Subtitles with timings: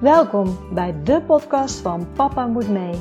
[0.00, 2.94] Welkom bij de podcast van Papa Moet Mee.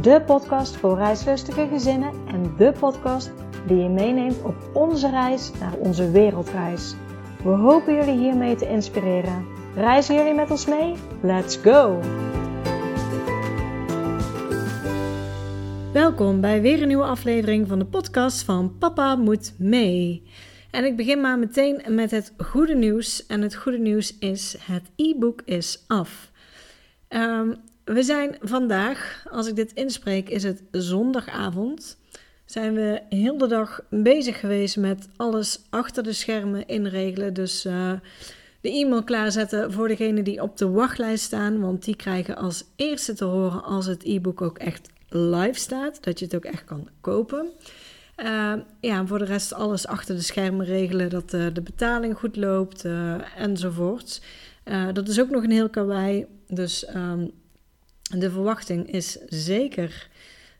[0.00, 3.32] De podcast voor reislustige gezinnen en de podcast
[3.66, 6.94] die je meeneemt op onze reis naar onze wereldreis.
[7.42, 9.46] We hopen jullie hiermee te inspireren.
[9.74, 10.94] Reizen jullie met ons mee?
[11.22, 12.00] Let's go!
[15.92, 20.22] Welkom bij weer een nieuwe aflevering van de podcast van Papa Moet Mee.
[20.70, 23.26] En ik begin maar meteen met het goede nieuws.
[23.26, 26.29] En het goede nieuws is: het e-book is af.
[27.14, 31.98] Um, we zijn vandaag, als ik dit inspreek, is het zondagavond.
[32.44, 37.34] Zijn we heel de dag bezig geweest met alles achter de schermen inregelen.
[37.34, 37.92] Dus uh,
[38.60, 41.60] de e-mail klaarzetten voor degenen die op de wachtlijst staan.
[41.60, 46.04] Want die krijgen als eerste te horen als het e-book ook echt live staat.
[46.04, 47.46] Dat je het ook echt kan kopen.
[48.16, 51.10] Uh, ja, voor de rest alles achter de schermen regelen.
[51.10, 52.84] Dat uh, de betaling goed loopt
[54.70, 54.94] enzovoorts.
[54.94, 56.26] dat is ook nog een heel karwei.
[56.48, 57.30] Dus um,
[58.18, 60.08] de verwachting is zeker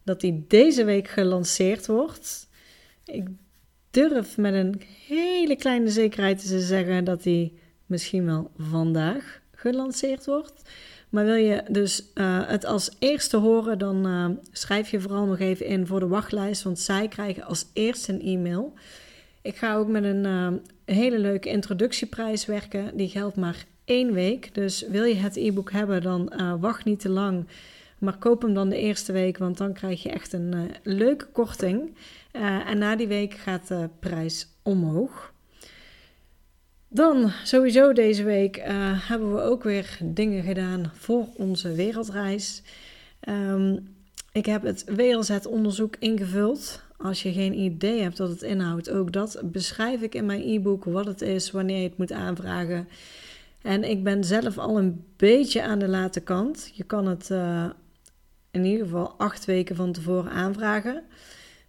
[0.03, 2.49] dat die deze week gelanceerd wordt.
[3.05, 3.29] Ik
[3.91, 10.63] durf met een hele kleine zekerheid te zeggen dat die misschien wel vandaag gelanceerd wordt.
[11.09, 15.39] Maar wil je dus uh, het als eerste horen, dan uh, schrijf je vooral nog
[15.39, 18.73] even in voor de wachtlijst, want zij krijgen als eerste een e-mail.
[19.43, 20.49] Ik ga ook met een uh,
[20.85, 22.97] hele leuke introductieprijs werken.
[22.97, 24.55] Die geldt maar één week.
[24.55, 27.47] Dus wil je het e-book hebben, dan wacht niet te lang.
[27.99, 31.97] Maar koop hem dan de eerste week, want dan krijg je echt een leuke korting.
[32.67, 35.33] en na die week gaat de prijs omhoog.
[36.89, 38.61] Dan sowieso deze week
[39.09, 42.63] hebben we ook weer dingen gedaan voor onze wereldreis.
[43.29, 43.89] Um,
[44.33, 46.83] ik heb het WLZ-onderzoek ingevuld.
[46.97, 50.85] Als je geen idee hebt wat het inhoudt, ook dat beschrijf ik in mijn e-book
[50.85, 52.89] wat het is, wanneer je het moet aanvragen.
[53.63, 56.71] En ik ben zelf al een beetje aan de late kant.
[56.75, 57.65] Je kan het uh,
[58.51, 61.03] in ieder geval acht weken van tevoren aanvragen.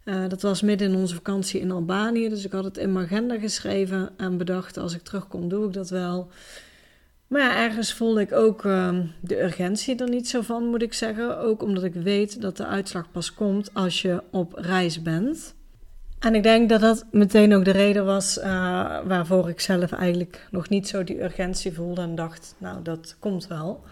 [0.06, 3.06] Uh, dat was midden in onze vakantie in Albanië, dus ik had het in mijn
[3.06, 6.30] agenda geschreven en bedacht: als ik terugkom, doe ik dat wel.
[7.28, 10.94] Maar ja, ergens voelde ik ook uh, de urgentie er niet zo van, moet ik
[10.94, 11.38] zeggen.
[11.40, 15.56] Ook omdat ik weet dat de uitslag pas komt als je op reis bent.
[16.22, 18.44] En ik denk dat dat meteen ook de reden was uh,
[19.06, 23.48] waarvoor ik zelf eigenlijk nog niet zo die urgentie voelde en dacht: nou, dat komt
[23.48, 23.84] wel.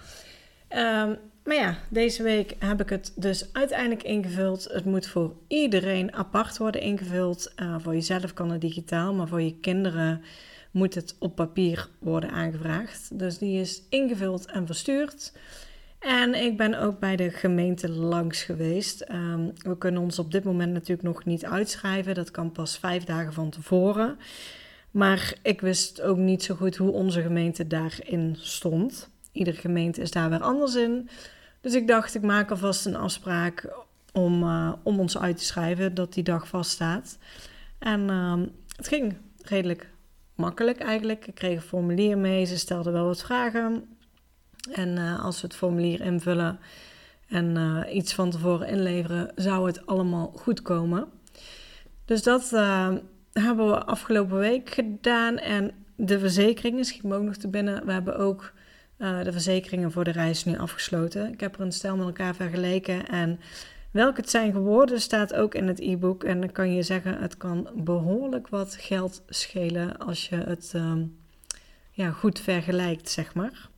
[0.68, 1.14] Ehm,
[1.44, 4.68] maar ja, deze week heb ik het dus uiteindelijk ingevuld.
[4.72, 7.54] Het moet voor iedereen apart worden ingevuld.
[7.56, 10.22] Uh, voor jezelf kan het digitaal, maar voor je kinderen
[10.72, 13.20] moet het op papier worden aangevraagd.
[13.20, 15.34] Dus die is ingevuld en verstuurd.
[16.00, 19.10] En ik ben ook bij de gemeente langs geweest.
[19.12, 22.16] Um, we kunnen ons op dit moment natuurlijk nog niet uitschrijven.
[22.16, 24.18] Dat kan pas vijf dagen van tevoren.
[24.92, 29.10] Maar ik wist ook niet zo goed hoe onze gemeente daarin stond.
[29.32, 31.10] Iedere gemeente is daar weer anders in.
[31.62, 33.68] Dus ik dacht, ik maak alvast een afspraak
[34.14, 37.18] om, uh, om ons uit te schrijven dat die dag vaststaat.
[37.80, 38.40] En uh,
[38.76, 39.90] het ging redelijk
[40.36, 41.28] makkelijk eigenlijk.
[41.28, 43.98] Ik kreeg een formulier mee, ze stelden wel wat vragen.
[44.72, 46.60] En uh, als we het formulier invullen
[47.28, 51.08] en uh, iets van tevoren inleveren, zou het allemaal goed komen.
[52.06, 52.50] Dus dat
[53.32, 55.38] hebben we afgelopen week gedaan.
[55.38, 57.86] En de verzekeringen schiet me ook nog te binnen.
[57.86, 58.54] We hebben ook
[58.98, 61.32] de verzekeringen voor de reis nu afgesloten.
[61.32, 63.40] Ik heb er een stel met elkaar vergeleken en
[63.92, 66.24] welke het zijn geworden staat ook in het e-book.
[66.24, 71.18] En dan kan je zeggen, het kan behoorlijk wat geld schelen als je het um,
[71.92, 73.70] ja, goed vergelijkt, zeg maar.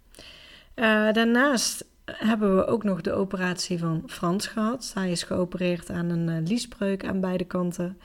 [0.75, 4.91] Uh, daarnaast hebben we ook nog de operatie van Frans gehad.
[4.93, 7.97] Hij is geopereerd aan een uh, liesbreuk aan beide kanten.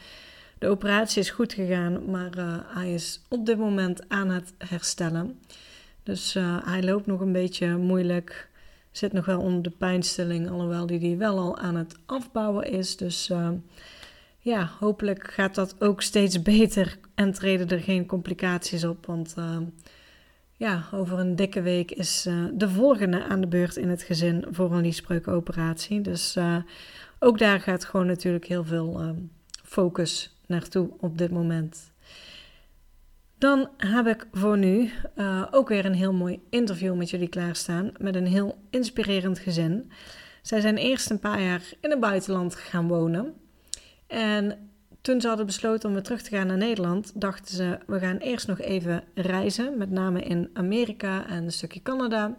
[0.58, 2.30] De operatie is goed gegaan, maar
[2.66, 5.40] hij is op dit moment aan het herstellen.
[6.02, 6.34] Dus
[6.64, 8.48] hij loopt nog een beetje moeilijk.
[8.90, 12.96] Zit nog wel onder de pijnstilling, alhoewel die, die wel al aan het afbouwen is.
[12.96, 13.30] Dus
[14.38, 19.06] ja, hopelijk gaat dat ook steeds beter en treden er geen complicaties op.
[19.06, 19.34] Want
[20.56, 22.22] ja, over een dikke week is
[22.52, 26.00] de volgende aan de beurt in het gezin voor een liesbreukoperatie.
[26.00, 26.36] Dus
[27.18, 29.16] ook daar gaat gewoon natuurlijk heel veel
[29.64, 31.92] focus naartoe op dit moment.
[33.38, 34.90] Dan heb ik voor nu
[35.50, 37.92] ook weer een heel mooi interview met jullie klaarstaan.
[37.98, 39.90] Met een heel inspirerend gezin.
[40.42, 43.34] Zij zijn eerst een paar jaar in het buitenland gaan wonen.
[44.06, 44.65] En
[45.06, 48.16] toen ze hadden besloten om weer terug te gaan naar Nederland, dachten ze: we gaan
[48.16, 49.78] eerst nog even reizen.
[49.78, 52.36] Met name in Amerika en een stukje Canada.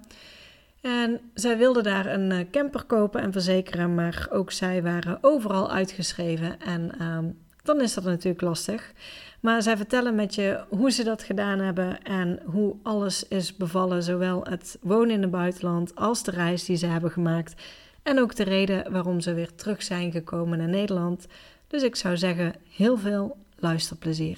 [0.82, 5.72] En zij wilden daar een eh, camper kopen en verzekeren, maar ook zij waren overal
[5.72, 7.18] uitgeschreven en uh,
[7.64, 8.94] dan is dat natuurlijk lastig.
[9.40, 14.04] Maar zij vertellen met je hoe ze dat gedaan hebben en hoe alles is bevallen,
[14.04, 17.62] zowel het wonen in het buitenland als de reis die ze hebben gemaakt.
[18.04, 21.28] En ook de reden waarom ze weer terug zijn gekomen naar Nederland.
[21.68, 24.38] Dus ik zou zeggen, heel veel luisterplezier.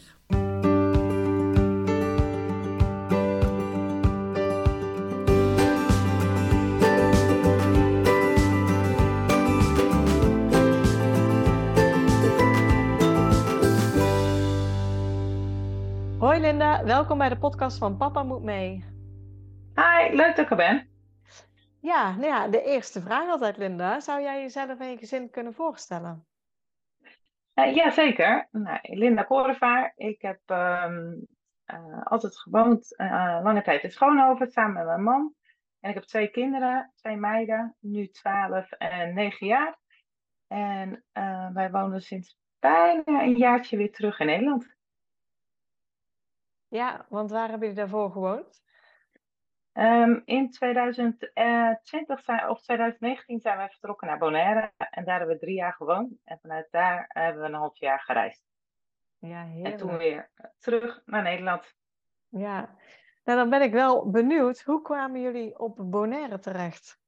[16.20, 18.86] Hoi Linda, welkom bij de podcast van Papa Moet Mee.
[19.75, 20.88] Hi, leuk dat ik er ben.
[21.82, 24.00] Ja, nou ja, de eerste vraag altijd Linda.
[24.00, 26.29] Zou jij jezelf en je gezin kunnen voorstellen?
[27.68, 28.48] Uh, ja, zeker.
[28.52, 29.94] Nou, Linda Korevaar.
[29.96, 31.14] Ik heb ehm,
[31.66, 35.34] eh, altijd gewoond uh, lange tijd in Schoonhoven samen met mijn man.
[35.80, 39.78] En ik heb twee kinderen, twee meiden, nu 12 en 9 jaar.
[40.48, 41.04] En
[41.54, 44.76] wij wonen sinds bijna een jaartje weer terug in Nederland.
[46.68, 48.62] Ja, want waar hebben jullie daarvoor gewoond?
[49.80, 55.42] Um, in 2020 zijn, of 2019 zijn we vertrokken naar Bonaire en daar hebben we
[55.42, 56.14] drie jaar gewoond.
[56.24, 58.44] En vanuit daar hebben we een half jaar gereisd.
[59.18, 59.74] Ja, heerlijk.
[59.74, 61.76] En toen weer terug naar Nederland.
[62.28, 62.76] Ja,
[63.24, 67.00] nou dan ben ik wel benieuwd, hoe kwamen jullie op Bonaire terecht?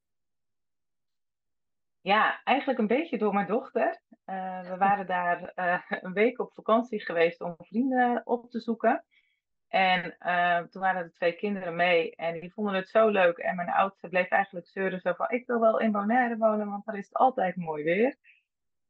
[2.01, 4.01] Ja, eigenlijk een beetje door mijn dochter.
[4.25, 9.05] Uh, we waren daar uh, een week op vakantie geweest om vrienden op te zoeken.
[9.71, 13.37] En uh, toen waren er twee kinderen mee en die vonden het zo leuk.
[13.37, 16.85] En mijn oudste bleef eigenlijk zeuren zo van, ik wil wel in Bonaire wonen, want
[16.85, 18.17] daar is het altijd mooi weer.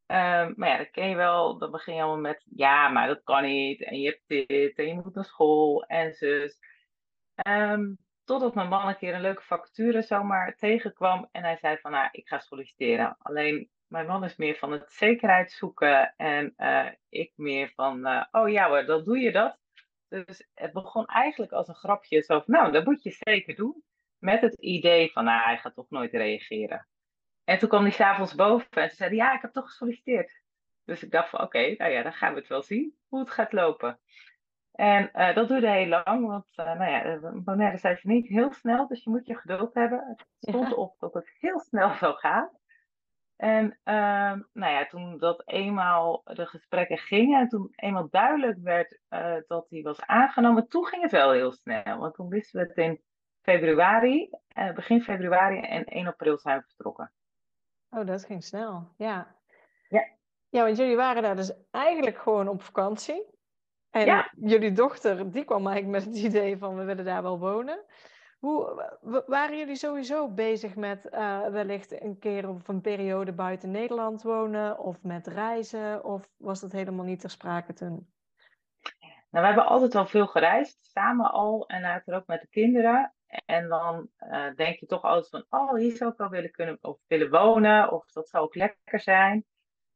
[0.08, 1.58] Uh, maar ja, dat ken je wel.
[1.58, 3.84] Dan begin je allemaal met, ja, maar dat kan niet.
[3.84, 6.60] En je hebt dit en je moet naar school en zus.
[7.48, 11.30] Um, totdat mijn man een keer een leuke vacature zomaar tegenkwam.
[11.32, 13.16] En hij zei van, nou, ik ga solliciteren.
[13.20, 16.14] Alleen, mijn man is meer van het zekerheid zoeken.
[16.18, 19.61] En uh, ik meer van, uh, oh ja hoor, dan doe je dat.
[20.12, 22.22] Dus het begon eigenlijk als een grapje.
[22.22, 23.84] Zo van, nou, dat moet je zeker doen.
[24.18, 26.88] Met het idee van, nou, hij gaat toch nooit reageren.
[27.44, 30.42] En toen kwam hij s'avonds boven en ze zei, ja, ik heb toch gesolliciteerd.
[30.86, 33.30] Dus ik dacht van, oké, nou ja, dan gaan we het wel zien hoe het
[33.30, 34.00] gaat lopen.
[34.72, 38.54] En uh, dat duurde heel lang, want uh, nou ja, Bonaire zei ze niet heel
[38.54, 40.08] snel, dus je moet je geduld hebben.
[40.08, 40.76] Het stond ja.
[40.76, 42.50] op dat het heel snel zou gaan.
[43.42, 49.00] En uh, nou ja, toen dat eenmaal de gesprekken gingen en toen eenmaal duidelijk werd
[49.10, 51.98] uh, dat hij was aangenomen, toen ging het wel heel snel.
[51.98, 53.02] Want toen wisten we het in
[53.42, 57.12] februari, uh, begin februari en 1 april zijn we vertrokken.
[57.90, 59.36] Oh, dat ging snel, ja.
[59.90, 60.08] Ja.
[60.50, 63.26] Ja, want jullie waren daar dus eigenlijk gewoon op vakantie.
[63.90, 64.32] En ja.
[64.36, 67.86] jullie dochter, die kwam eigenlijk met het idee van we willen daar wel wonen.
[68.42, 74.22] Hoe, waren jullie sowieso bezig met uh, wellicht een keer of een periode buiten Nederland
[74.22, 76.04] wonen of met reizen?
[76.04, 78.10] Of was dat helemaal niet ter sprake toen?
[79.30, 83.14] Nou, we hebben altijd al veel gereisd, samen al en later ook met de kinderen.
[83.46, 86.78] En dan uh, denk je toch altijd van, oh, hier zou ik wel willen kunnen
[86.82, 89.46] of willen wonen, of dat zou ook lekker zijn.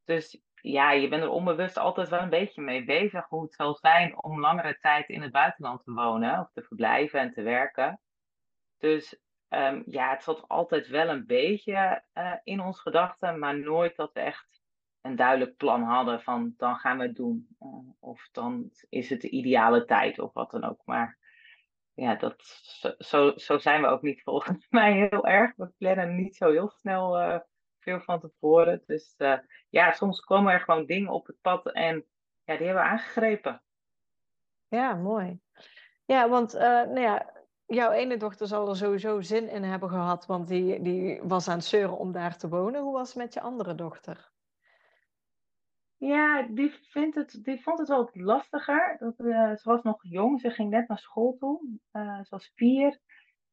[0.04, 3.76] Dus ja, je bent er onbewust altijd wel een beetje mee bezig hoe het zal
[3.76, 8.00] zijn om langere tijd in het buitenland te wonen of te verblijven en te werken.
[8.78, 9.20] Dus
[9.50, 14.14] um, ja, het zat altijd wel een beetje uh, in ons gedachten, maar nooit dat
[14.14, 14.62] we echt
[15.02, 17.56] een duidelijk plan hadden van dan gaan we het doen.
[17.62, 17.70] Uh,
[18.00, 20.82] of dan is het de ideale tijd of wat dan ook.
[20.86, 21.18] Maar
[21.94, 22.36] ja, dat,
[22.98, 25.56] zo, zo zijn we ook niet volgens mij heel erg.
[25.56, 27.40] We plannen niet zo heel snel uh,
[27.80, 28.84] veel van tevoren.
[28.86, 29.16] Dus
[29.70, 32.06] ja, soms komen er gewoon dingen op het pad en
[32.44, 33.64] ja, die hebben we aangegrepen.
[34.68, 35.40] Ja, mooi.
[36.06, 37.35] Ja, want nou ja,
[37.66, 41.58] jouw ene dochter zal er sowieso zin in hebben gehad, want die, die was aan
[41.58, 42.82] het zeuren om daar te wonen.
[42.82, 44.34] Hoe was het met je andere dochter?
[45.98, 48.96] Ja, die, vindt het, die vond het wel lastiger.
[49.00, 51.80] Dat, uh, ze was nog jong, ze ging net naar school toe.
[51.92, 53.00] Uh, ze was vier.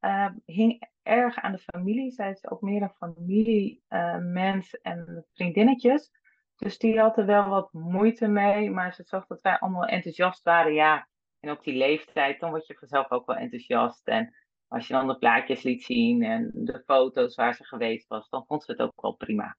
[0.00, 2.10] Uh, hing erg aan de familie.
[2.10, 6.10] Zij is ook meer een familiemens en vriendinnetjes.
[6.56, 8.70] Dus die had er wel wat moeite mee.
[8.70, 10.72] Maar ze zag dat wij allemaal enthousiast waren.
[10.72, 11.08] Ja,
[11.42, 14.08] en op die leeftijd, dan word je vanzelf ook wel enthousiast.
[14.08, 14.34] En
[14.68, 18.44] als je dan de plaatjes liet zien en de foto's waar ze geweest was, dan
[18.46, 19.56] vond ze het ook wel prima.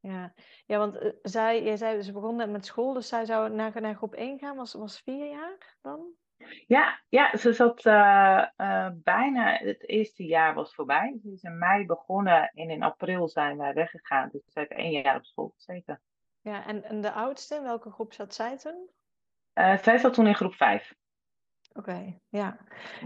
[0.00, 0.34] Ja,
[0.66, 3.80] ja want uh, zij, jij zei, ze begon net met school, dus zij zou naar,
[3.80, 6.12] naar groep 1 gaan, was, was vier jaar dan?
[6.66, 11.18] Ja, ja ze zat uh, uh, bijna, het eerste jaar was voorbij.
[11.22, 14.28] Ze is in mei begonnen en in april zijn wij weggegaan.
[14.32, 16.00] Dus ze heeft één jaar op school gezeten.
[16.40, 18.88] Ja, en, en de oudste, in welke groep zat zij toen?
[19.82, 20.94] zij zat toen in groep 5.
[21.76, 22.58] Oké, okay, ja.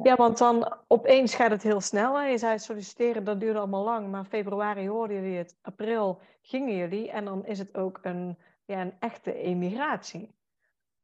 [0.03, 2.19] Ja, want dan opeens gaat het heel snel.
[2.19, 2.27] Hè?
[2.27, 4.11] Je zei solliciteren, dat duurde allemaal lang.
[4.11, 7.11] Maar februari hoorden jullie het, april gingen jullie.
[7.11, 10.35] En dan is het ook een, ja, een echte emigratie.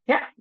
[0.02, 0.32] Ja.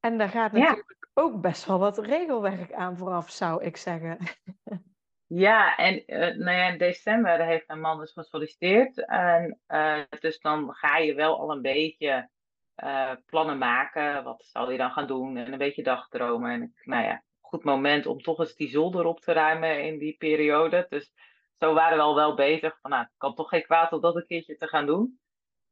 [0.00, 4.18] En daar gaat natuurlijk ook best wel wat regelwerk aan vooraf, zou ik zeggen.
[5.34, 9.06] Ja, en uh, nou ja, in december heeft mijn man dus gesolliciteerd.
[9.06, 12.28] En, uh, dus dan ga je wel al een beetje
[12.76, 14.24] uh, plannen maken.
[14.24, 15.36] Wat zal je dan gaan doen?
[15.36, 16.50] En een beetje dagdromen.
[16.50, 20.16] En nou ja, goed moment om toch eens die zolder op te ruimen in die
[20.16, 20.86] periode.
[20.88, 21.12] Dus
[21.58, 22.78] zo waren we al wel bezig.
[22.82, 25.20] Nou, het kan toch geen kwaad om dat een keertje te gaan doen.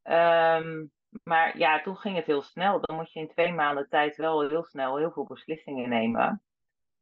[0.03, 0.91] Um,
[1.23, 2.81] maar ja, toen ging het heel snel.
[2.81, 6.43] Dan moet je in twee maanden tijd wel heel snel heel veel beslissingen nemen.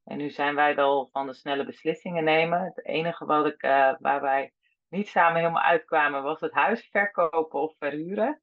[0.04, 2.64] En nu zijn wij wel van de snelle beslissingen nemen.
[2.64, 4.54] Het enige wat ik, uh, waar wij
[4.90, 8.40] niet samen helemaal uitkwamen was het huis verkopen of verhuren.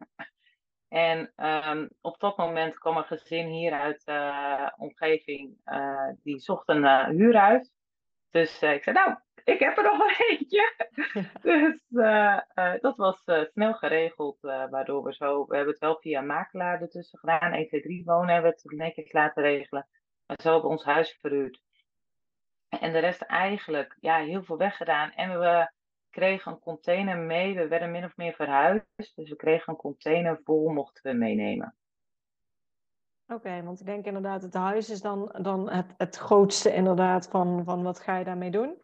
[0.88, 6.38] En um, op dat moment kwam een gezin hier uit de uh, omgeving, uh, die
[6.38, 7.73] zocht een uh, huurhuis.
[8.31, 10.75] Dus ik zei, nou, ik heb er nog wel eentje.
[11.40, 11.87] dus
[12.81, 17.52] dat was snel geregeld, waardoor we zo, we hebben het wel via makelaar ertussen gedaan.
[17.52, 19.87] 1, 2, 3 wonen hebben we het netjes laten regelen.
[20.26, 21.62] Maar zo hebben we ons huis verhuurd.
[22.69, 25.12] En de rest eigenlijk, ja, heel veel weggedaan.
[25.12, 25.71] En we
[26.16, 27.54] kregen een container mee.
[27.54, 28.87] We werden min of meer verhuisd.
[28.94, 31.75] Dus we kregen een container vol, mochten we meenemen.
[33.28, 37.64] Oké, want ik denk inderdaad, het huis is dan, dan het, het grootste inderdaad van,
[37.64, 38.82] van wat ga je daarmee doen.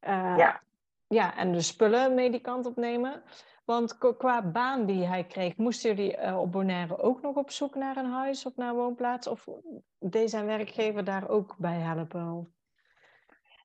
[0.00, 0.62] Uh, ja.
[1.06, 3.22] Ja, en de spullen mee die kant op nemen.
[3.64, 7.74] Want qua baan die hij kreeg, moesten jullie uh, op Bonaire ook nog op zoek
[7.74, 9.26] naar een huis of naar een woonplaats?
[9.26, 9.48] Of
[9.98, 12.52] deed zijn werkgever daar ook bij helpen?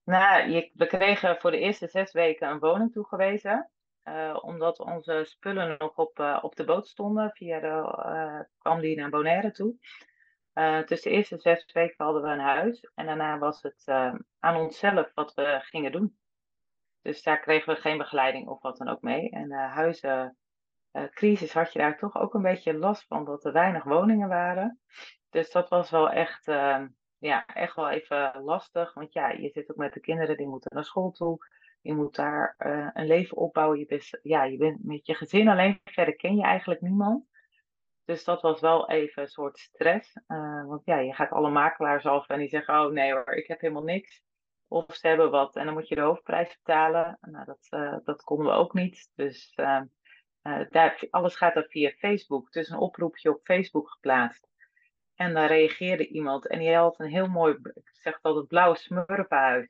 [0.04, 3.70] Nou, je, we kregen voor de eerste zes weken een woning toegewezen.
[4.04, 7.32] Uh, omdat onze spullen nog op, uh, op de boot stonden.
[7.32, 9.76] Via de, uh, kwam die naar Bonaire toe.
[10.86, 12.92] dus de eerste zes weken hadden we een huis.
[12.96, 13.88] En daarna was het
[14.40, 16.18] aan onszelf wat we gingen doen.
[17.02, 19.30] Dus daar kregen we geen begeleiding of wat dan ook mee.
[19.30, 23.84] En de huizencrisis had je daar toch ook een beetje last van dat er weinig
[23.84, 24.80] woningen waren.
[25.30, 26.48] Dus dat was wel echt
[27.24, 28.94] ja, echt wel even lastig.
[28.94, 31.48] Want ja, je zit ook met de kinderen, die moeten naar school toe.
[31.82, 33.80] Je moet daar uh, een leven opbouwen.
[33.80, 35.80] Je bent, ja, je bent met je gezin alleen.
[35.84, 37.26] Verder ken je eigenlijk niemand.
[38.06, 40.18] Dus dat was wel even een soort stress.
[40.28, 43.48] Uh, want ja, je gaat alle makelaars af en die zeggen: Oh nee hoor, ik
[43.48, 44.22] heb helemaal niks.
[44.68, 47.18] Of ze hebben wat en dan moet je de hoofdprijs betalen.
[47.22, 49.12] Nou, dat, uh, dat konden we ook niet.
[49.16, 49.54] Dus
[50.70, 52.52] daar, alles gaat dan via Facebook.
[52.52, 54.48] Dus een oproepje op Facebook geplaatst.
[55.16, 59.68] En daar reageerde iemand en die had een heel mooi, ik zeg altijd blauw smurfenhuis.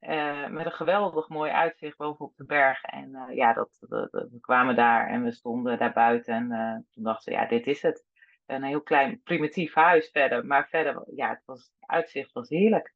[0.00, 2.82] Uh, met een geweldig mooi uitzicht bovenop de berg.
[2.82, 6.34] En uh, ja, dat, dat, dat, we kwamen daar en we stonden daar buiten.
[6.34, 8.04] En uh, toen dachten we, ja, dit is het.
[8.46, 10.46] Een heel klein primitief huis verder.
[10.46, 12.94] Maar verder, ja, het, was, het uitzicht was heerlijk.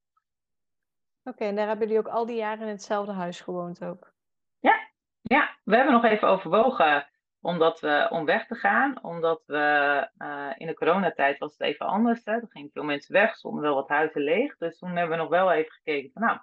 [1.22, 4.12] Oké, okay, en daar hebben jullie ook al die jaren in hetzelfde huis gewoond ook?
[4.58, 4.88] Ja,
[5.22, 5.56] ja.
[5.64, 7.08] we hebben nog even overwogen
[7.40, 9.04] omdat we, om weg te gaan.
[9.04, 12.24] Omdat we uh, in de coronatijd was het even anders.
[12.24, 12.32] Hè.
[12.32, 14.56] Er gingen veel mensen weg, stonden wel wat huizen leeg.
[14.56, 16.38] Dus toen hebben we nog wel even gekeken van nou,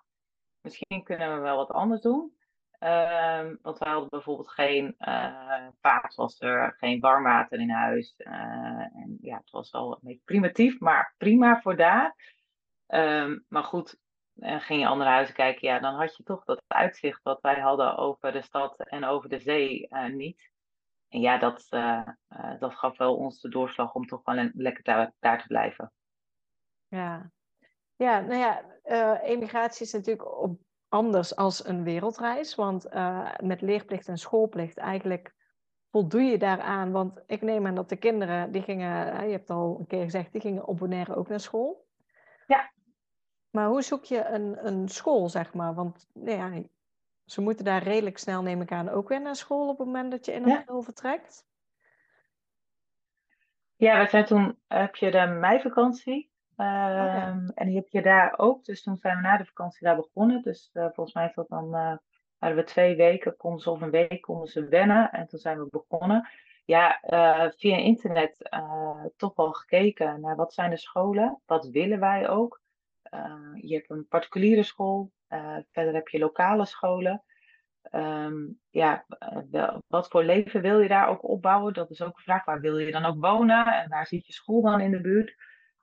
[0.62, 2.34] misschien kunnen we wel wat anders doen.
[2.80, 5.68] Uh, want we hadden bijvoorbeeld geen uh,
[6.78, 8.14] geen warmwater in huis.
[8.18, 8.34] Uh,
[8.80, 12.16] en ja, het was wel een beetje primitief, maar prima voor daar.
[12.88, 14.00] Um, maar goed,
[14.40, 17.60] en ging je andere huizen kijken, ja, dan had je toch dat uitzicht wat wij
[17.60, 20.54] hadden over de stad en over de zee niet.
[21.15, 24.84] En ja, dat, uh, uh, dat gaf wel ons de doorslag om toch wel lekker
[24.84, 25.91] daar, daar te blijven.
[26.88, 27.31] Ja,
[27.95, 32.55] ja nou ja, uh, emigratie is natuurlijk op, anders als een wereldreis.
[32.55, 32.89] Want
[33.43, 35.34] met leerplicht en schoolplicht eigenlijk
[35.91, 36.91] voldoe je daaraan.
[36.91, 40.31] Want ik neem aan dat de kinderen, die gingen, je hebt al een keer gezegd,
[40.31, 41.88] die gingen op Bonaire ook naar school.
[42.48, 42.72] Ja.
[43.50, 45.74] Maar hoe zoek je een, een school, zeg maar?
[45.74, 46.63] Want nou ja,
[47.25, 50.12] ze moeten daar redelijk snel, neem ik aan, ook weer naar school op het moment
[50.12, 50.84] dat je in april ja.
[50.84, 51.46] vertrekt?
[53.75, 56.34] Ja, we zijn toen, heb je de meivakantie.
[56.58, 57.51] Um, okay.
[57.55, 58.65] En die heb je daar ook.
[58.65, 60.41] Dus toen zijn we na de vakantie daar begonnen.
[60.41, 61.96] Dus uh, volgens mij is dat dan, uh,
[62.38, 65.12] hadden we twee weken, konden ze of een week konden ze wennen.
[65.12, 66.29] En toen zijn we begonnen.
[66.65, 68.50] Ja, uh, via internet
[69.17, 71.41] toch wel gekeken naar wat zijn de scholen.
[71.46, 72.62] Wat willen wij ook.
[73.53, 75.12] Je hebt een particuliere school.
[75.29, 77.24] Uh, verder heb je lokale scholen.
[77.91, 79.05] Um, ja,
[79.50, 81.74] de, wat voor leven wil je daar ook opbouwen?
[81.74, 82.45] Dat is ook een vraag.
[82.45, 83.65] Waar wil je dan ook wonen?
[83.65, 85.36] En waar zit je school dan in de buurt?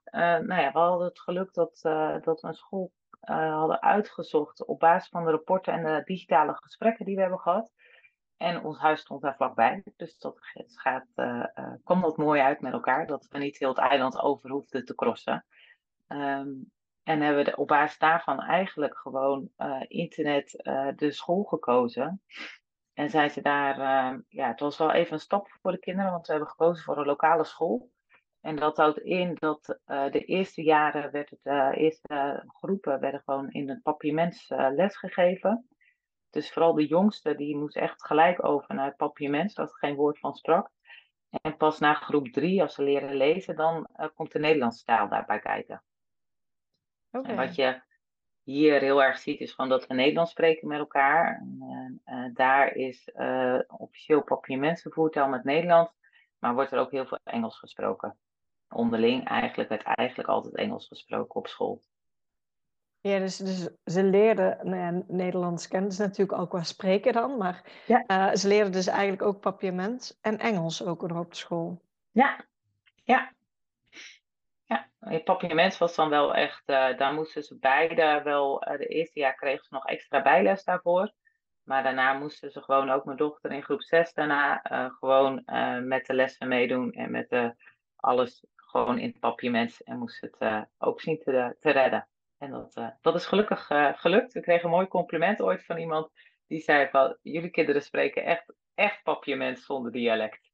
[0.05, 1.79] Uh, nou ja, we hadden het geluk dat,
[2.23, 7.05] dat we een school hadden uitgezocht op basis van de rapporten en de digitale gesprekken
[7.05, 7.71] die we hebben gehad.
[8.37, 9.83] En ons huis stond daar vlakbij.
[9.95, 11.07] Dus dat gaat,
[11.83, 13.07] kwam dat mooi uit met elkaar.
[13.07, 15.45] Dat we niet heel het eiland over hoefden te crossen.
[16.07, 16.71] Um,
[17.03, 22.21] en hebben we op basis daarvan eigenlijk gewoon uh, internet uh, de school gekozen.
[22.93, 26.11] En zijn ze daar, uh, ja, het was wel even een stap voor de kinderen,
[26.11, 27.91] want we hebben gekozen voor een lokale school.
[28.41, 33.49] En dat houdt in dat de eerste jaren werd het, de eerste groepen werden gewoon
[33.51, 35.67] in het papiaments les gegeven.
[36.29, 39.95] Dus vooral de jongste, die moest echt gelijk over naar het papiaments, dat er geen
[39.95, 40.69] woord van sprak.
[41.29, 45.39] En pas na groep drie, als ze leren lezen, dan komt de Nederlandse taal daarbij
[45.39, 45.83] kijken.
[47.13, 47.31] Okay.
[47.31, 47.81] En wat je
[48.43, 51.43] hier heel erg ziet, is gewoon dat we Nederlands spreken met elkaar.
[51.61, 55.91] En, uh, daar is uh, officieel papiamentsvoertaal met Nederlands,
[56.39, 58.17] maar wordt er ook heel veel Engels gesproken.
[58.69, 61.81] Onderling eigenlijk werd eigenlijk altijd Engels gesproken op school.
[63.01, 67.37] Ja, dus, dus ze leerden, nou ja, Nederlands kenden ze natuurlijk ook wel spreken dan,
[67.37, 68.03] maar ja.
[68.07, 71.81] uh, ze leerden dus eigenlijk ook papiament en Engels ook op school.
[72.11, 72.45] Ja,
[73.03, 73.31] ja.
[74.65, 78.85] Ja, in papiament was dan wel echt, uh, daar moesten ze beide wel, uh, de
[78.85, 81.11] eerste jaar kregen ze nog extra bijles daarvoor.
[81.63, 84.61] Maar daarna moesten ze gewoon ook mijn dochter in groep 6 daarna
[84.99, 85.43] gewoon
[85.87, 87.55] met de lessen meedoen en met de,
[87.95, 92.07] alles gewoon in het papiament en moesten het ook zien te, te redden.
[92.37, 94.33] En dat, dat is gelukkig gelukt.
[94.33, 96.11] We kregen een mooi compliment ooit van iemand
[96.47, 100.51] die zei van jullie kinderen spreken echt, echt papiament zonder dialect.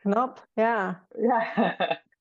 [0.00, 1.06] Knap, ja.
[1.08, 1.52] ja.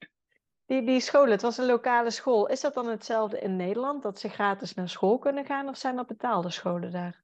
[0.71, 2.47] die, die school, het was een lokale school.
[2.47, 5.95] Is dat dan hetzelfde in Nederland, dat ze gratis naar school kunnen gaan of zijn
[5.95, 7.23] dat betaalde scholen daar?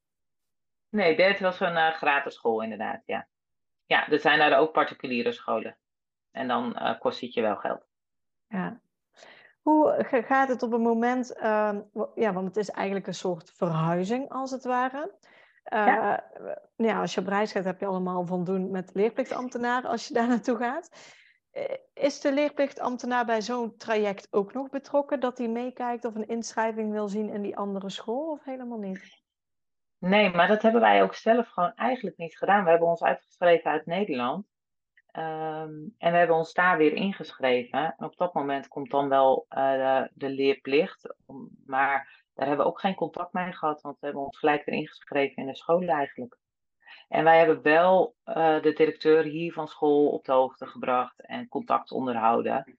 [0.89, 3.27] Nee, dit was een uh, gratis school inderdaad, ja.
[3.85, 5.77] Ja, er zijn daar ook particuliere scholen.
[6.31, 7.85] En dan kost het je wel geld.
[8.47, 8.79] Ja,
[9.61, 11.77] hoe gaat het op een moment, uh,
[12.15, 15.11] ja, want het is eigenlijk een soort verhuizing als het ware.
[15.73, 16.23] Uh, ja.
[16.75, 16.99] ja.
[16.99, 20.27] als je op reis gaat, heb je allemaal van doen met leerplichtambtenaar als je daar
[20.27, 20.89] naartoe gaat.
[21.57, 26.27] Eh, is de leerplichtambtenaar bij zo'n traject ook nog betrokken dat hij meekijkt of een
[26.27, 29.21] inschrijving wil zien in die andere school of helemaal niet?
[29.97, 32.63] Nee, maar dat hebben wij ook zelf gewoon eigenlijk niet gedaan.
[32.63, 34.45] We hebben ons uitgeschreven uit Nederland.
[35.11, 37.95] Ehm, en we hebben ons daar weer ingeschreven.
[37.97, 41.15] En op dat moment komt dan wel uh, de, de, leerplicht.
[41.65, 44.75] Maar daar hebben we ook geen contact mee gehad, want we hebben ons gelijk weer
[44.75, 46.38] ingeschreven in de school eigenlijk.
[47.08, 51.48] En wij hebben wel uh, de directeur hier van school op de hoogte gebracht en
[51.48, 52.78] contact onderhouden.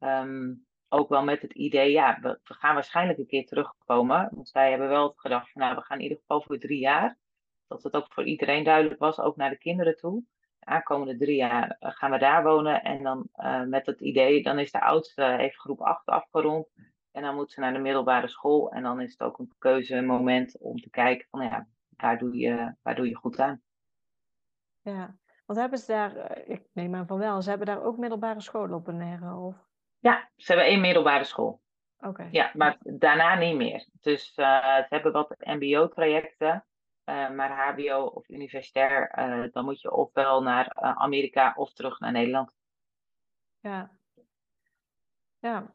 [0.00, 4.28] Um, ook wel met het idee, ja, we, gaan waarschijnlijk een keer terugkomen.
[4.32, 7.18] Want wij hebben wel gedacht van, nou, we gaan in ieder geval voor drie jaar.
[7.66, 10.24] Dat het ook voor iedereen duidelijk was, ook naar de kinderen toe
[10.68, 12.82] aankomende drie jaar eh, gaan we daar wonen.
[12.82, 16.68] En dan uh, met het idee, dan is de oudste heeft groep 8 afgerond.
[17.12, 18.72] En dan moet ze naar de middelbare school.
[18.72, 22.74] En dan is het ook een keuzemoment om te kijken van ja, waar doe je,
[22.82, 23.62] waar doe je goed aan.
[24.88, 27.96] Ja, want hebben ze daar, eh, ik neem aan van wel, ze hebben daar ook
[27.96, 29.34] middelbare scholen op Bonaire?
[29.34, 29.56] Of?
[29.98, 31.60] Ja, ze hebben één middelbare school.
[32.00, 32.28] Oké.
[32.30, 33.88] Ja, maar daarna niet meer.
[34.00, 36.64] Dus uh, ze hebben wat MBO-trajecten.
[37.04, 42.12] Uh, maar HBO of universitair, uh, dan moet je ofwel naar Amerika of terug naar
[42.12, 42.52] Nederland.
[43.60, 43.90] Ja.
[45.38, 45.74] Ja.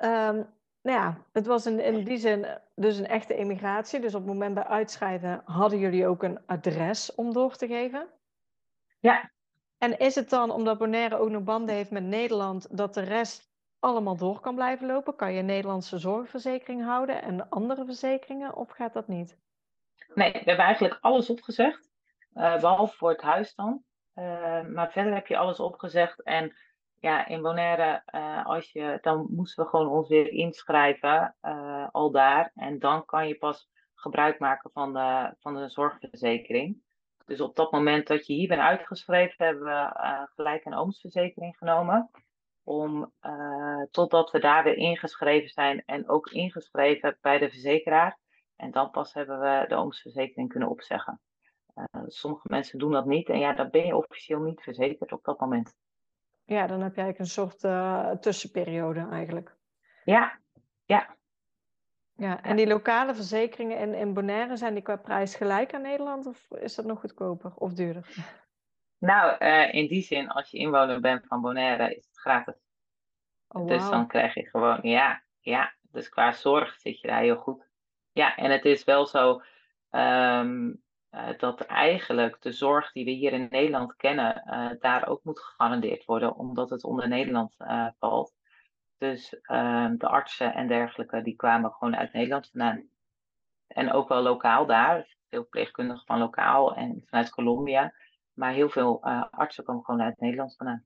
[0.00, 0.53] Um,
[0.84, 4.00] nou ja, het was in, in die zin dus een echte immigratie.
[4.00, 8.06] Dus op het moment bij uitschrijven hadden jullie ook een adres om door te geven?
[9.00, 9.30] Ja.
[9.78, 13.52] En is het dan, omdat Bonaire ook nog banden heeft met Nederland, dat de rest
[13.78, 15.16] allemaal door kan blijven lopen?
[15.16, 19.38] Kan je een Nederlandse zorgverzekering houden en andere verzekeringen of gaat dat niet?
[20.14, 21.90] Nee, we hebben eigenlijk alles opgezegd.
[22.34, 23.84] Uh, behalve voor het huis dan.
[24.14, 26.22] Uh, maar verder heb je alles opgezegd.
[26.22, 26.56] En
[27.04, 31.36] ja, in Bonaire, uh, als je, dan moesten we gewoon ons weer inschrijven,
[31.92, 32.50] al daar.
[32.54, 36.82] En dan kan je pas gebruik maken van de, van de zorgverzekering.
[37.26, 39.90] Dus op dat moment dat je hier bent uitgeschreven, hebben we
[40.34, 42.10] gelijk een oomsverzekering genomen.
[42.62, 43.12] Om,
[43.90, 48.18] totdat we daar weer ingeschreven zijn en ook ingeschreven bij de verzekeraar.
[48.56, 51.20] En dan pas hebben we de oomsverzekering kunnen opzeggen.
[52.06, 55.40] Sommige mensen doen dat niet en ja, dan ben je officieel niet verzekerd op dat
[55.40, 55.76] moment.
[56.44, 59.56] Ja, dan heb je eigenlijk een soort uh, tussenperiode eigenlijk.
[60.04, 60.38] Ja,
[60.84, 61.16] ja.
[62.16, 66.26] Ja, en die lokale verzekeringen in, in Bonaire, zijn die qua prijs gelijk aan Nederland
[66.26, 68.08] of is dat nog goedkoper of duurder?
[68.98, 72.54] Nou, uh, in die zin, als je inwoner bent van Bonaire, is het gratis.
[73.48, 73.68] Oh, wow.
[73.68, 75.74] Dus dan krijg je gewoon, ja, ja.
[75.80, 77.68] Dus qua zorg zit je daar heel goed.
[78.12, 79.42] Ja, en het is wel zo
[79.90, 80.83] um,
[81.14, 85.40] uh, dat eigenlijk de zorg die we hier in Nederland kennen, uh, daar ook moet
[85.40, 88.34] gegarandeerd worden, omdat het onder Nederland uh, valt.
[88.98, 92.88] Dus ehm, de artsen en dergelijke, die kwamen gewoon uit Nederland vandaan.
[93.66, 97.94] En ook wel lokaal daar, veel pleegkundigen van lokaal en vanuit Colombia.
[98.32, 100.84] Maar heel veel artsen komen gewoon uit Nederland vandaan.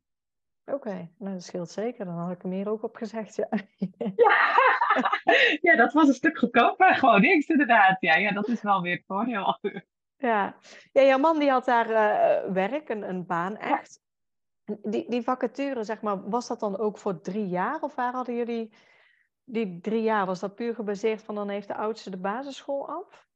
[0.65, 2.05] Oké, okay, nou dat scheelt zeker.
[2.05, 3.49] Dan had ik hem hier ook op gezegd, ja.
[4.17, 4.57] ja.
[5.67, 6.95] ja, dat was een stuk goedkoper.
[6.95, 8.01] Gewoon niks, inderdaad.
[8.01, 9.59] Ja, ja dat is wel weer het voordeel.
[10.19, 10.57] Ja.
[10.93, 14.01] ja, jouw man die had daar uh, werk, een, een baan echt.
[14.65, 17.81] Die, die vacature, zeg maar, was dat dan ook voor drie jaar?
[17.81, 18.73] Of waar hadden jullie
[19.45, 20.27] die drie jaar?
[20.27, 23.27] Was dat puur gebaseerd van dan heeft de oudste de basisschool af?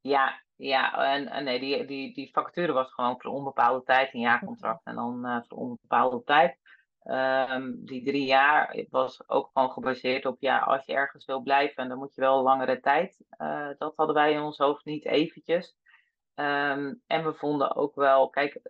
[0.00, 4.20] Ja, ja en, en nee, die, die, die vacature was gewoon voor onbepaalde tijd, een
[4.20, 6.58] jaarcontract en dan uh, voor onbepaalde tijd.
[7.04, 11.88] Um, die drie jaar was ook gewoon gebaseerd op, ja, als je ergens wil blijven,
[11.88, 13.24] dan moet je wel langere tijd.
[13.38, 15.76] Uh, dat hadden wij in ons hoofd niet eventjes.
[16.34, 18.60] Um, en we vonden ook wel, kijk,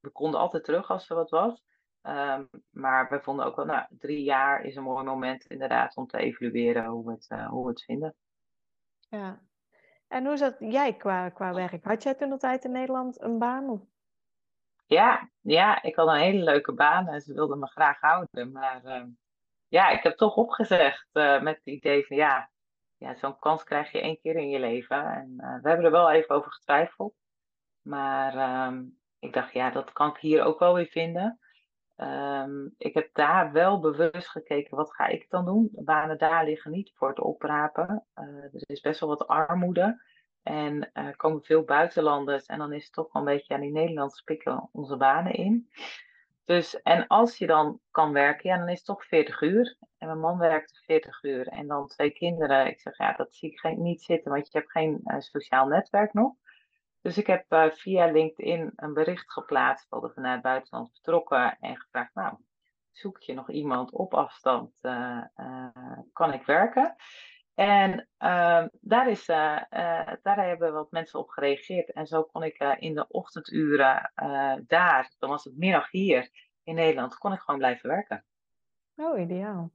[0.00, 1.64] we konden altijd terug als er wat was.
[2.02, 6.06] Um, maar we vonden ook wel, nou, drie jaar is een mooi moment inderdaad om
[6.06, 8.14] te evalueren hoe we het, uh, hoe we het vinden.
[9.08, 9.40] Ja.
[10.08, 11.84] En hoe zat jij qua, qua werk?
[11.84, 13.88] Had jij toen de tijd in Nederland een baan?
[14.86, 18.52] Ja, ja, ik had een hele leuke baan en ze wilden me graag houden.
[18.52, 19.04] Maar uh,
[19.68, 22.50] ja, ik heb toch opgezegd uh, met het idee van ja,
[23.02, 25.04] ja zo'n kans krijg je één keer in je leven.
[25.06, 27.14] En uh, we hebben er wel even over getwijfeld.
[27.82, 31.38] Maar um, ik dacht, ja, dat kan ik hier ook wel weer vinden.
[31.96, 35.68] Um, ik heb daar wel bewust gekeken, wat ga ik dan doen?
[35.72, 38.06] De banen daar liggen niet voor het oprapen.
[38.14, 40.02] er is best wel wat armoede.
[40.42, 43.60] En er uh, komen veel buitenlanders en dan is het toch wel een beetje aan
[43.60, 45.70] die Nederlandse pikken onze banen in.
[46.44, 49.76] Dus, en als je dan kan werken, ja, dan is het toch 40 uur.
[50.02, 52.66] En mijn man werkte 40 uur en dan twee kinderen.
[52.66, 55.66] Ik zeg, ja, dat zie ik geen, niet zitten, want je hebt geen uh, sociaal
[55.66, 56.34] netwerk nog.
[57.00, 61.56] Dus ik heb uh, via LinkedIn een bericht geplaatst, we hadden vanuit het buitenland vertrokken
[61.60, 62.36] en gevraagd, nou,
[62.90, 64.80] zoek je nog iemand op afstand,
[66.12, 66.94] kan ik werken?
[67.54, 69.66] En uh, daar, is, daar
[70.22, 71.92] hebben wat mensen op gereageerd.
[71.92, 74.12] En zo kon ik in de ochtenduren
[74.66, 76.30] daar, dan was het middag hier
[76.62, 78.24] in Nederland, kon ik gewoon blijven werken.
[78.96, 79.70] Oh, ideaal.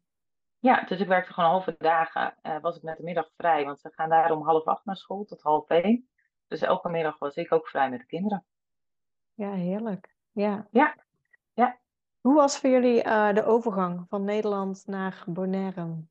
[0.67, 2.35] Ja, dus ik werkte gewoon halve dagen.
[2.61, 5.25] was ik met de middag vrij, want ze gaan daar om half acht naar school
[5.25, 6.09] tot half één.
[6.47, 8.45] Dus elke middag was ik ook vrij met de kinderen.
[9.33, 10.15] Ja, heerlijk.
[10.31, 10.67] Ja.
[10.71, 10.95] Ja.
[11.53, 11.77] ja.
[12.21, 13.03] Hoe was voor jullie
[13.33, 16.05] de overgang van Nederland naar Bonaire?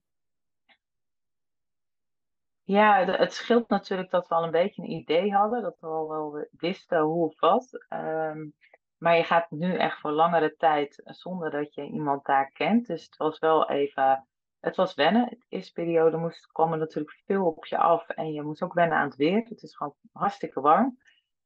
[2.62, 6.08] Ja, het scheelt natuurlijk dat we al een beetje een idee hadden, dat we al
[6.08, 7.86] wel wisten hoe of wat.
[7.88, 8.54] Um,
[8.98, 12.86] maar je gaat nu echt voor langere tijd zonder dat je iemand daar kent.
[12.86, 14.26] Dus het was wel even,
[14.66, 15.28] het was wennen.
[15.28, 18.72] De eerste periode moest, kwam er natuurlijk veel op je af en je moest ook
[18.72, 19.44] wennen aan het weer.
[19.48, 20.98] Het is gewoon hartstikke warm.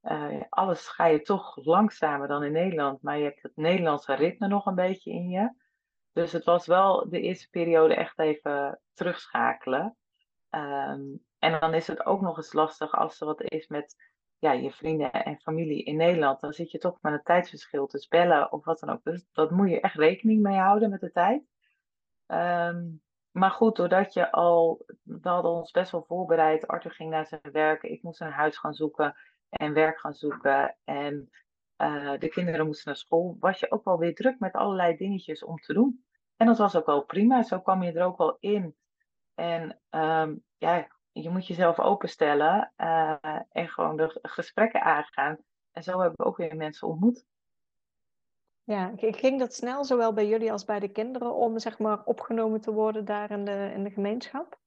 [0.03, 4.49] Uh, alles ga je toch langzamer dan in Nederland, maar je hebt het Nederlandse ritme
[4.49, 5.53] nog een beetje in je.
[6.13, 9.97] Dus het was wel de eerste periode echt even terugschakelen.
[10.51, 13.97] Um, en dan is het ook nog eens lastig als er wat is met
[14.39, 16.41] ja, je vrienden en familie in Nederland.
[16.41, 19.05] Dan zit je toch met een tijdsverschil te bellen of wat dan ook.
[19.05, 21.43] Dus dat moet je echt rekening mee houden met de tijd.
[22.27, 26.67] Um, maar goed, doordat je al, we hadden ons best wel voorbereid.
[26.67, 29.17] Arthur ging naar zijn werk, ik moest een huis gaan zoeken
[29.49, 30.77] en werk gaan zoeken.
[30.85, 31.31] En
[31.83, 33.37] uh, de kinderen moesten naar school.
[33.41, 36.05] Was je ook wel weer druk met allerlei dingetjes om te doen.
[36.37, 37.43] En dat was ook wel prima.
[37.43, 38.77] Zo kwam je er ook wel in.
[39.35, 45.39] En um, ja, je moet jezelf openstellen uh, en gewoon de gesprekken aangaan.
[45.73, 47.27] En zo hebben we ook weer mensen ontmoet.
[48.71, 52.61] Ja, ging dat snel, zowel bij jullie als bij de kinderen, om zeg maar opgenomen
[52.61, 54.59] te worden daar in de, in de gemeenschap?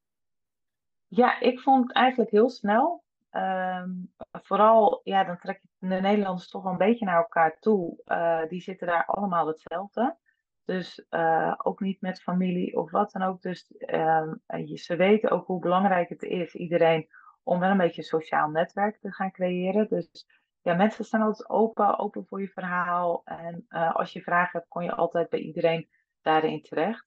[1.08, 3.04] Ja, ik vond het eigenlijk heel snel.
[3.32, 8.02] Um, vooral, ja, dan trek je de Nederlanders toch wel een beetje naar elkaar toe.
[8.06, 10.18] Uh, die zitten daar allemaal hetzelfde.
[10.66, 13.42] Dus uh, ook niet met familie of wat dan ook.
[13.42, 14.32] Dus uh,
[14.76, 17.08] ze weten ook hoe belangrijk het is, iedereen,
[17.44, 19.88] om wel een beetje een sociaal netwerk te gaan creëren.
[19.90, 20.28] Dus
[20.64, 23.22] ja, mensen staan altijd open, open voor je verhaal.
[23.26, 25.90] En uh, als je vragen hebt, kon je altijd bij iedereen
[26.22, 27.06] daarin terecht.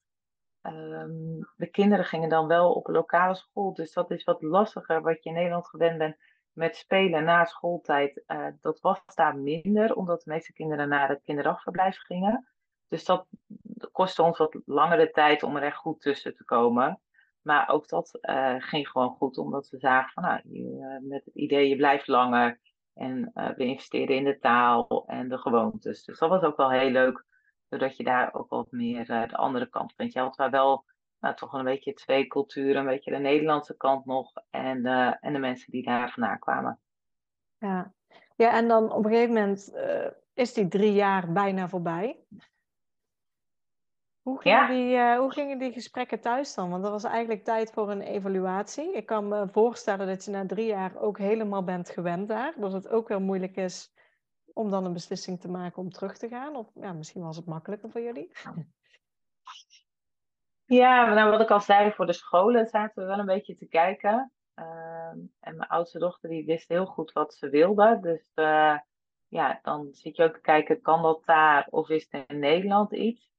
[0.61, 5.01] Um, de kinderen gingen dan wel op een lokale school, dus dat is wat lastiger
[5.01, 6.17] wat je in Nederland gewend bent
[6.51, 8.23] met spelen na schooltijd.
[8.61, 12.47] dat was daar minder, omdat de meeste kinderen naar het kinderdagverblijf gingen.
[12.87, 13.27] Dus dat
[13.91, 17.01] kostte ons wat langere tijd om er echt goed tussen te komen.
[17.41, 21.35] Maar ook dat uh, ging gewoon goed, omdat we zagen van nou, je, met het
[21.35, 22.59] idee je blijft langer.
[22.97, 26.03] En uh, we investeren in de taal en de gewoontes.
[26.03, 27.25] Dus dat was ook wel heel leuk,
[27.69, 30.13] doordat je daar ook wat meer de andere kant bent.
[30.13, 30.85] Je had daar wel
[31.19, 34.85] nou, toch een beetje twee culturen, een beetje de Nederlandse kant nog en,
[35.19, 36.79] en de mensen die daar vandaan kwamen.
[37.57, 37.93] Ja.
[38.35, 39.73] ja, en dan op een gegeven moment
[40.33, 42.19] is die drie jaar bijna voorbij.
[44.27, 46.69] Hoe gingen, die, uh, hoe gingen die gesprekken thuis dan?
[46.69, 48.93] Want dat was eigenlijk tijd voor een evaluatie.
[48.93, 52.53] Ik kan me voorstellen dat je na drie jaar ook helemaal bent gewend daar.
[52.57, 53.93] Dat het ook wel moeilijk is
[54.53, 56.55] om dan een beslissing te maken om terug te gaan.
[56.55, 58.31] Of ja, misschien was het makkelijker voor jullie.
[60.65, 63.67] Ja, nou, wat ik al zei, voor de scholen zaten we wel een beetje te
[63.67, 64.31] kijken.
[64.55, 64.65] Uh,
[65.39, 67.97] en mijn oudste dochter die wist heel goed wat ze wilde.
[68.01, 68.77] Dus uh,
[69.27, 72.93] ja, dan zit je ook te kijken, kan dat daar of is het in Nederland
[72.93, 73.35] iets?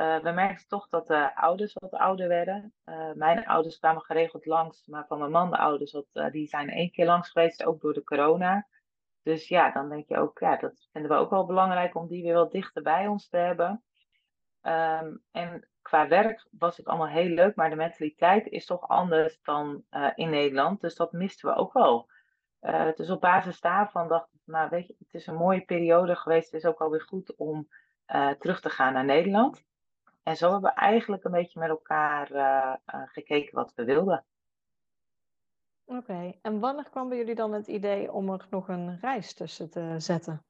[0.00, 2.74] Uh, we merkten toch dat de ouders wat ouder werden.
[2.84, 6.46] Uh, mijn ouders kwamen geregeld langs, maar van mijn man de ouders, wat, uh, die
[6.46, 8.66] zijn één keer langs geweest, ook door de corona.
[9.22, 12.22] Dus ja, dan denk je ook, ja, dat vinden we ook wel belangrijk om die
[12.22, 13.84] weer wat dichter bij ons te hebben.
[14.62, 19.40] Um, en qua werk was het allemaal heel leuk, maar de mentaliteit is toch anders
[19.42, 19.84] dan
[20.14, 20.80] in Nederland.
[20.80, 22.08] Dus dat misten we ook wel.
[22.94, 26.52] dus op basis daarvan dacht ik, nou weet je, het is een mooie periode geweest.
[26.52, 27.68] Het is ook alweer goed om
[28.38, 29.64] terug te gaan naar Nederland.
[30.22, 34.24] En zo hebben we eigenlijk een beetje met elkaar uh, uh, gekeken wat we wilden.
[35.84, 39.70] Oké, en wanneer kwam bij jullie dan het idee om er nog een reis tussen
[39.70, 40.44] te zetten?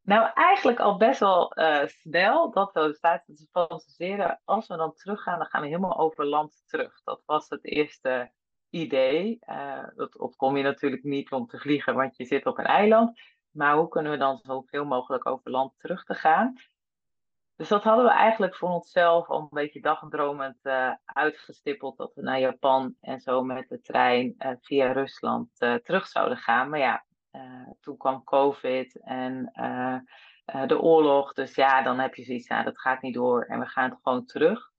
[0.00, 4.40] Nou, eigenlijk al best wel uh, snel dat we staat te fantaseren.
[4.44, 7.02] Als we dan teruggaan, dan gaan we helemaal over land terug.
[7.04, 8.32] Dat was het eerste
[8.70, 9.38] idee.
[9.94, 13.20] dat ontkom je natuurlijk niet om te vliegen, want je zit op een eiland.
[13.50, 16.54] Maar hoe kunnen we dan zoveel mogelijk over land terug te gaan?
[17.60, 21.96] Dus dat hadden we eigenlijk voor onszelf al een beetje dagdromend uh, uitgestippeld.
[21.96, 26.38] Dat we naar Japan en zo met de trein uh, via Rusland uh, terug zouden
[26.38, 26.68] gaan.
[26.68, 27.04] Maar ja,
[27.80, 29.52] toen kwam COVID en
[30.66, 31.32] de oorlog.
[31.32, 34.24] Dus ja, dan heb je zoiets, nou, dat gaat niet door en we gaan gewoon
[34.24, 34.70] terug.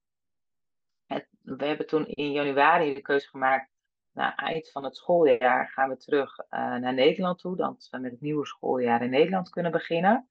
[1.42, 3.70] We hebben toen in januari de keuze gemaakt.
[4.12, 7.56] Na eind van het schooljaar gaan we terug naar Nederland toe.
[7.56, 10.28] Dan we met het nieuwe schooljaar in Nederland kunnen beginnen.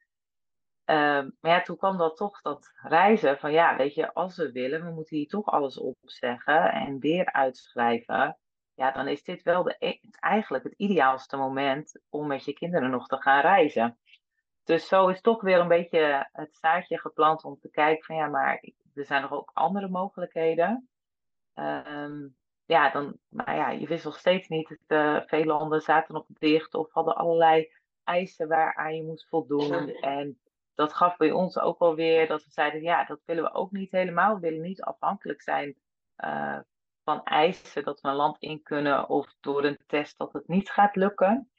[0.91, 4.53] Ehm, maar ja, toen kwam dat toch dat reizen van ja, weet je, als we
[4.53, 8.39] willen, we moeten hier toch alles opzeggen en weer uitschrijven.
[8.75, 12.91] Ja, dan is dit wel de, e-, eigenlijk het ideaalste moment om met je kinderen
[12.91, 13.99] nog te gaan reizen.
[14.65, 18.27] Dus zo is toch weer een beetje het zaadje geplant om te kijken van ja,
[18.27, 20.89] maar er zijn nog ook andere mogelijkheden.
[21.55, 22.29] Ehm,
[22.65, 24.69] ja, dan, maar ja, je wist nog steeds niet.
[24.69, 27.73] Het, uh, veel landen zaten nog dicht of hadden allerlei
[28.05, 29.89] eisen waaraan je moest voldoen.
[29.89, 30.41] En
[30.75, 33.71] dat gaf bij ons ook wel weer dat we zeiden, ja, dat willen we ook
[33.71, 34.35] niet helemaal.
[34.35, 35.77] We willen niet afhankelijk zijn
[36.25, 36.59] uh,
[37.05, 40.71] van eisen dat we een land in kunnen of door een test dat het niet
[40.71, 41.51] gaat lukken.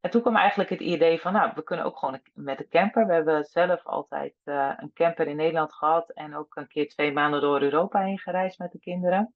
[0.00, 3.06] En toen kwam eigenlijk het idee van, nou, we kunnen ook gewoon met een camper.
[3.06, 7.12] We hebben zelf altijd uh, een camper in Nederland gehad en ook een keer twee
[7.12, 9.34] maanden door Europa heen gereisd met de kinderen.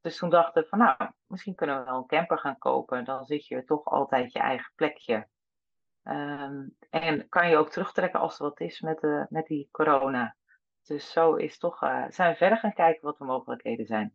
[0.00, 3.04] Dus toen dachten we van, nou, misschien kunnen we wel een camper gaan kopen.
[3.04, 5.26] Dan zit je toch altijd je eigen plekje.
[6.08, 10.36] Um, en kan je ook terugtrekken als er wat is met, de, met die corona.
[10.82, 14.14] Dus zo is toch, uh, zijn we verder gaan kijken wat de mogelijkheden zijn.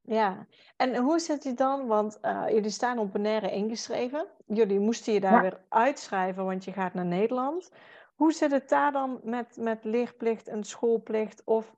[0.00, 1.86] Ja, en hoe zit het dan?
[1.86, 4.26] Want uh, jullie staan op Bonaire ingeschreven.
[4.46, 7.72] Jullie moesten je daar weer uitschrijven, want je gaat naar Nederland.
[8.14, 11.44] Hoe zit het daar dan met, met leerplicht en schoolplicht?
[11.44, 11.74] Of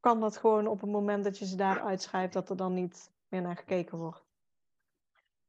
[0.00, 3.12] kan dat gewoon op het moment dat je ze daar uitschrijft, dat er dan niet
[3.28, 4.27] meer naar gekeken wordt?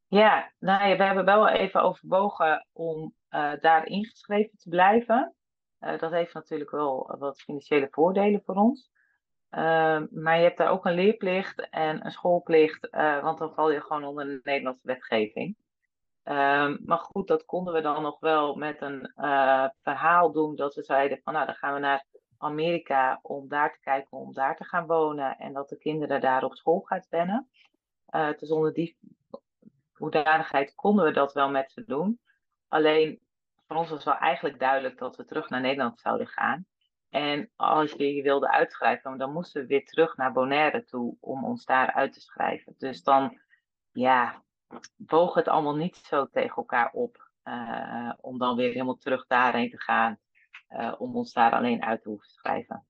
[0.09, 5.35] Ja, nou we hebben wel even overwogen om uh, daar ingeschreven te blijven.
[5.79, 8.91] Uh, dat heeft natuurlijk wel wat financiële voordelen voor ons.
[9.51, 13.71] Uh, maar je hebt daar ook een leerplicht en een schoolplicht, uh, want dan val
[13.71, 15.57] je gewoon onder de Nederlandse wetgeving.
[16.23, 19.11] Ehm, maar goed, dat konden we dan nog wel met een
[19.81, 22.05] verhaal doen dat we zeiden van nou dan gaan we naar
[22.37, 26.43] Amerika om daar te kijken, om daar te gaan wonen en dat de kinderen daar
[26.43, 27.49] op school gaan wennen.
[28.37, 28.97] dus onder die
[29.99, 32.19] hoedanigheid konden we dat wel met ze doen.
[32.67, 33.19] Alleen
[33.67, 36.65] voor ons was wel eigenlijk duidelijk dat we terug naar Nederland zouden gaan.
[37.09, 41.45] En als je je wilde uitschrijven, dan moesten we weer terug naar Bonaire toe om
[41.45, 42.73] ons daar uit te schrijven.
[42.77, 43.39] Dus dan,
[43.91, 44.43] ja,
[44.95, 47.27] woog het allemaal niet zo tegen elkaar op.
[47.43, 50.19] Uh, om dan weer helemaal terug daarheen te gaan.
[50.69, 52.85] Uh, om ons daar alleen uit te hoeven schrijven.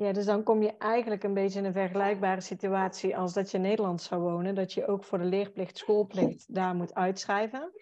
[0.00, 3.56] Ja, dus dan kom je eigenlijk een beetje in een vergelijkbare situatie als dat je
[3.56, 4.54] in Nederland zou wonen.
[4.54, 7.72] Dat je ook voor de leerplicht, schoolplicht daar moet uitschrijven.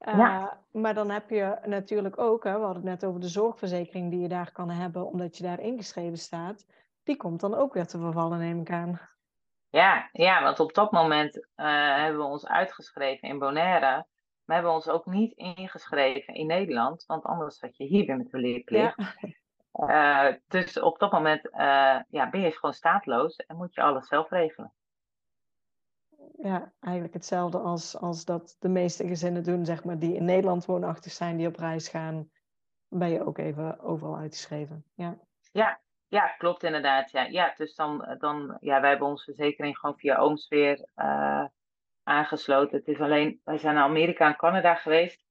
[0.00, 0.60] Uh, ja.
[0.72, 4.20] Maar dan heb je natuurlijk ook, hè, we hadden het net over de zorgverzekering die
[4.20, 6.66] je daar kan hebben, omdat je daar ingeschreven staat.
[7.02, 9.00] Die komt dan ook weer te vervallen, neem ik aan.
[9.68, 11.44] Ja, ja want op dat moment uh,
[11.96, 14.06] hebben we ons uitgeschreven in Bonaire.
[14.44, 18.16] Maar hebben we ons ook niet ingeschreven in Nederland, want anders zat je hier weer
[18.16, 18.96] met de leerplicht.
[18.96, 19.32] Ja.
[19.76, 24.06] Uh, dus op dat moment uh, ja, ben je gewoon staatloos en moet je alles
[24.08, 24.72] zelf regelen.
[26.36, 30.64] Ja, eigenlijk hetzelfde als, als dat de meeste gezinnen doen, zeg maar, die in Nederland
[30.64, 32.30] woonachtig zijn, die op reis gaan,
[32.88, 34.84] ben je ook even overal uitgeschreven.
[34.94, 35.18] Ja,
[35.52, 37.10] ja, ja klopt inderdaad.
[37.10, 37.22] Ja.
[37.22, 41.44] Ja, dus dan, dan, ja, wij hebben onze verzekering gewoon via Ooms weer uh,
[42.02, 42.78] aangesloten.
[42.78, 45.24] Het is alleen, wij zijn naar Amerika en Canada geweest.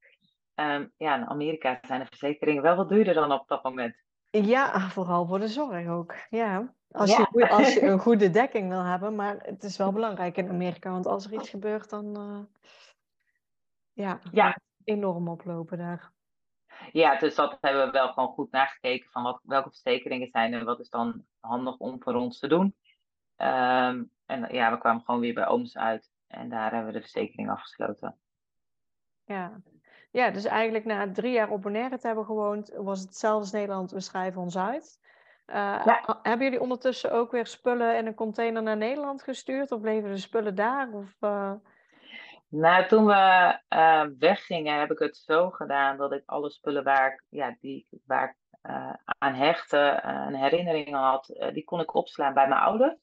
[0.56, 4.02] Um, ja, in Amerika zijn de verzekeringen wel wat duurder dan op dat moment.
[4.42, 6.16] Ja, vooral voor de zorg ook.
[6.30, 6.74] Ja.
[6.92, 10.50] Als, Je, als je een goede dekking wil hebben, maar het is wel belangrijk in
[10.50, 12.18] Amerika, want als er iets gebeurt, dan.
[12.18, 12.62] Uh...
[13.94, 14.58] Ja, ja.
[14.84, 16.12] enorm oplopen daar.
[16.92, 20.66] Ja, dus dat hebben we wel gewoon goed nagekeken van wat, welke verzekeringen zijn en
[20.66, 22.76] wat is dan handig om voor ons te doen.
[23.38, 27.02] Um, en ja, we kwamen gewoon weer bij ooms uit en daar hebben we de
[27.02, 28.18] verzekering afgesloten.
[29.26, 29.62] Ja.
[30.14, 33.52] Ja, dus eigenlijk na drie jaar op Bonaire te hebben gewoond, was het hetzelfde als
[33.52, 35.00] Nederland, we schrijven ons uit.
[35.48, 35.88] Uh,
[36.22, 39.72] Hebben jullie ondertussen ook weer spullen in een container naar Nederland gestuurd?
[39.72, 40.90] Of bleven de spullen daar?
[40.92, 41.54] Of, uh...
[42.48, 47.14] Nou, toen we uh, weggingen, heb ik het zo gedaan dat ik alle spullen waar
[47.14, 48.36] ik, ja, die, waar ik
[49.18, 52.96] aan hechtte, een herinnering had, die kon ik opslaan bij mijn ouders.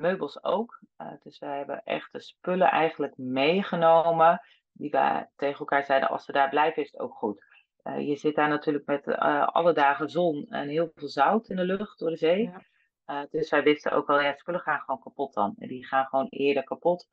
[0.00, 0.80] meubels ook.
[1.22, 4.40] dus we hebben echt de spullen eigenlijk meegenomen.
[4.78, 7.44] Die we tegen elkaar zeiden, als we daar blijven is het ook goed.
[7.84, 11.56] Uh, je zit daar natuurlijk met uh, alle dagen zon en heel veel zout in
[11.56, 12.42] de lucht door de zee.
[12.42, 12.62] Ja.
[13.06, 15.54] Uh, dus wij wisten ook wel, ja, spullen gaan gewoon kapot dan.
[15.58, 17.06] En die gaan gewoon eerder kapot.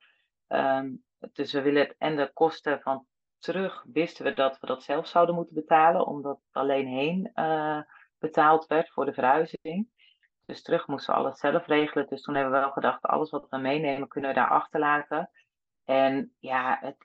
[0.48, 3.06] Um, dus we willen het, en de kosten van
[3.38, 7.32] terug wisten we dat we dat zelf zouden moeten betalen, omdat het alleen heen
[8.18, 9.88] betaald werd voor de verhuizing.
[10.46, 12.06] Dus terug moesten we alles zelf regelen.
[12.06, 15.30] Dus toen hebben we wel gedacht, alles wat we meenemen kunnen we daar achterlaten.
[15.84, 16.96] En ja, het,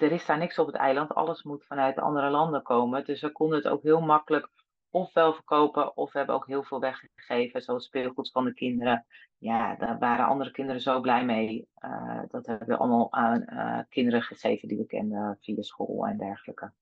[0.00, 1.14] er is daar niks op het eiland.
[1.14, 3.04] Alles moet vanuit andere landen komen.
[3.04, 4.48] Dus we konden het ook heel makkelijk
[4.90, 9.06] ofwel verkopen, of we hebben ook heel veel weggegeven, zoals speelgoed van de kinderen.
[9.38, 11.68] Ja, daar waren andere kinderen zo blij mee.
[11.84, 16.18] Uh, dat hebben we allemaal aan uh, kinderen gegeven die we kenden via school en
[16.18, 16.72] dergelijke.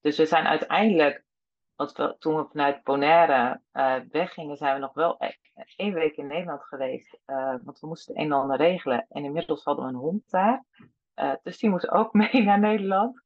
[0.00, 1.24] Dus we zijn uiteindelijk,
[1.90, 6.26] we, toen we vanuit Bonaire uh, weggingen, zijn we nog wel e-, één week in
[6.26, 7.18] Nederland geweest.
[7.62, 9.06] want we moesten een en ander regelen.
[9.08, 10.64] En inmiddels hadden we een hond daar.
[11.16, 13.22] Uh, dus die moest ook mee naar Nederland.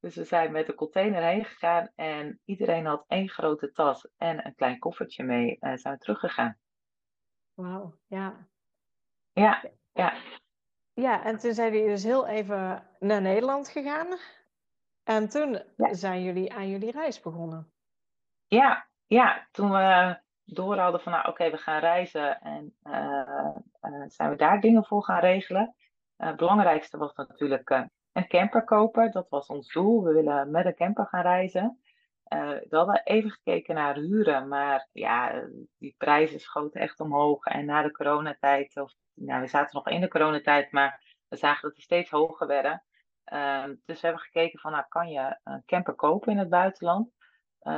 [0.00, 4.46] Dus we zijn met de container heen gegaan en iedereen had één grote tas en
[4.46, 5.56] een klein koffertje mee.
[5.60, 6.58] En zijn we teruggegaan.
[7.54, 8.48] Wauw, ja.
[9.32, 10.14] Ja, ja.
[10.92, 14.18] Ja, en toen zijn jullie dus heel even naar Nederland gegaan.
[15.02, 17.72] En toen zijn jullie aan jullie reis begonnen.
[18.54, 19.48] Ja, ja.
[19.50, 22.40] Toen we door hadden van, nou oké, we gaan reizen.
[22.40, 23.56] En uh,
[24.06, 25.74] zijn we daar dingen voor gaan regelen.
[26.16, 29.10] Eh, het belangrijkste was natuurlijk uh, een camper kopen.
[29.10, 30.02] Dat was ons doel.
[30.02, 31.78] We willen met een camper gaan reizen.
[32.28, 35.42] Uh, we hadden even gekeken naar huren, maar ja,
[35.78, 37.44] die prijzen schoten echt omhoog.
[37.44, 41.62] En na de coronatijd, of nou, we zaten nog in de coronatijd, maar we zagen
[41.62, 42.84] dat die steeds hoger werden.
[43.24, 47.10] Ehm, dus we hebben gekeken van, nou, kan je een camper kopen in het buitenland?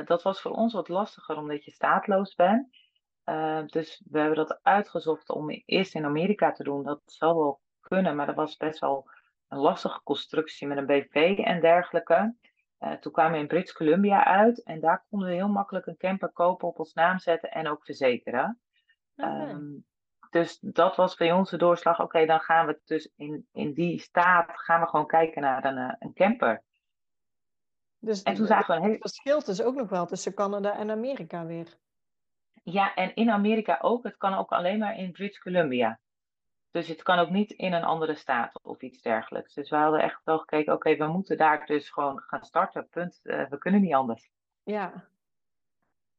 [0.05, 2.69] Dat was voor ons wat lastiger, omdat je staatloos bent.
[3.67, 6.83] dus we hebben dat uitgezocht om eerst in Amerika te doen.
[6.83, 9.09] Dat zal wel kunnen, maar dat was best wel
[9.49, 12.35] een lastige constructie met een BV en dergelijke.
[12.81, 15.97] Uh, toen kwamen we in Brits Columbia uit en daar konden we heel makkelijk een
[15.97, 18.61] camper kopen, op ons naam zetten en ook verzekeren.
[19.17, 19.85] Um,
[20.31, 22.01] dus dat was bij ons de doorslag.
[22.01, 25.79] Oké, dan gaan we dus in, in die staat gaan we gewoon kijken naar een,
[25.79, 26.63] eh, een camper.
[28.07, 28.93] Dus en toen zagen we een.
[28.93, 31.77] Het verschilt dus ook nog wel tussen Canada en Amerika weer.
[32.63, 34.05] Ja, en in Amerika ook.
[34.05, 35.99] Het kan ook alleen maar in Brits Columbia.
[36.71, 39.55] Dus het kan ook niet in een andere staat of iets dergelijks.
[39.55, 42.89] Dus we hadden echt wel gekeken, oké, we moeten daar dus gewoon gaan starten.
[42.89, 43.21] Punt.
[43.23, 44.31] Uh, we kunnen niet anders.
[44.63, 45.05] Ja.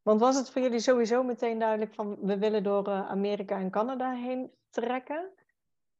[0.01, 3.69] Want was het voor jullie sowieso meteen duidelijk van we willen door uh, Amerika en
[3.69, 5.29] Canada heen trekken?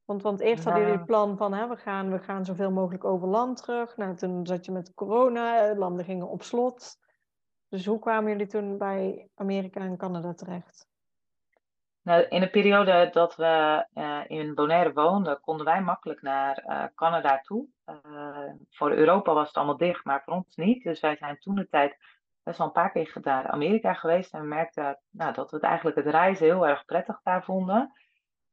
[0.08, 3.04] Want, want eerst hadden jullie het plan van hè, we, gaan, we gaan zoveel mogelijk
[3.04, 3.98] over land terug.
[3.98, 6.98] Nou, toen zat je met corona, eh, landen gingen op slot.
[7.70, 10.88] Dus hoe kwamen jullie toen bij Amerika en Canada terecht?
[12.02, 16.84] Nou, in de periode dat we uh, in Bonaire woonden, konden wij makkelijk naar uh,
[16.96, 17.67] Canada toe.
[17.86, 20.84] Uh, voor Europa was het allemaal dicht, maar voor ons niet.
[20.84, 21.98] Dus wij zijn toen de tijd
[22.43, 24.34] best wel een paar keer naar Amerika geweest.
[24.34, 27.91] En we merkten nou, dat we het eigenlijk het reizen heel erg prettig daar vonden.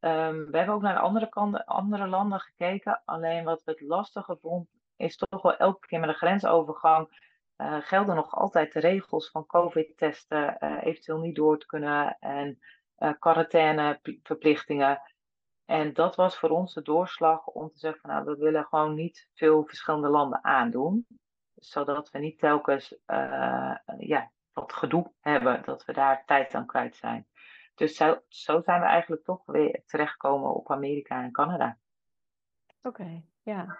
[0.05, 3.03] Um, we hebben ook naar andere, andere landen gekeken.
[3.05, 7.33] Alleen wat we het lastige vonden, is toch wel elke keer met een grensovergang.
[7.81, 12.17] gelden nog altijd de regels van COVID-testen, eventueel niet door te kunnen.
[12.21, 12.59] En
[12.99, 15.01] uh, quarantaineverplichtingen.
[15.65, 19.29] En dat was voor ons de doorslag om te zeggen nou, we willen gewoon niet
[19.35, 21.07] veel verschillende landen aandoen.
[21.55, 22.97] Zodat we niet telkens
[23.99, 27.27] ja, wat gedoe hebben, dat we daar tijd aan kwijt zijn.
[27.75, 31.79] Dus zo, zo zijn we eigenlijk toch weer terechtgekomen op Amerika en Canada.
[32.83, 33.79] Oké, ja.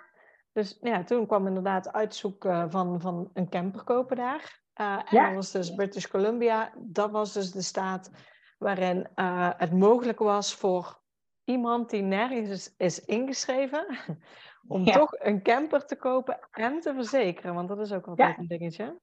[0.53, 4.63] Dus ja, toen kwam inderdaad uitzoeken van, van een camper kopen daar.
[4.81, 5.25] Uh, en ja.
[5.27, 6.73] dat was dus British Columbia.
[6.77, 8.11] Dat was dus de staat
[8.59, 11.03] waarin uh, het mogelijk was voor
[11.45, 13.87] iemand die nergens is, is ingeschreven,
[14.67, 17.55] om toch een camper te kopen en te verzekeren.
[17.55, 19.01] Want dat is ook altijd een dingetje.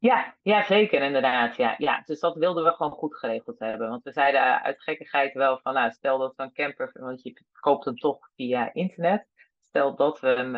[0.00, 1.56] Ja, ja, zeker inderdaad.
[1.56, 1.74] Ja.
[1.78, 3.88] Ja, dus dat wilden we gewoon goed geregeld hebben.
[3.88, 7.44] Want we zeiden uit gekkigheid wel van, nou, stel dat we een camper, want je
[7.60, 9.26] koopt hem toch via internet.
[9.60, 10.52] stel dat, we hem,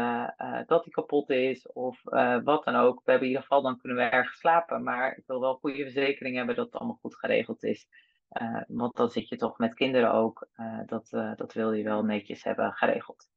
[0.67, 2.01] dat hij kapot is of
[2.45, 2.95] wat dan ook.
[3.05, 4.83] We hebben in ieder geval, dan kunnen we ergens slapen.
[4.83, 7.87] Maar ik wil wel goede verzekering hebben dat het allemaal goed geregeld is.
[8.67, 10.49] want dan zit je toch met kinderen ook.
[10.87, 13.31] dat, dat wil je wel netjes hebben geregeld.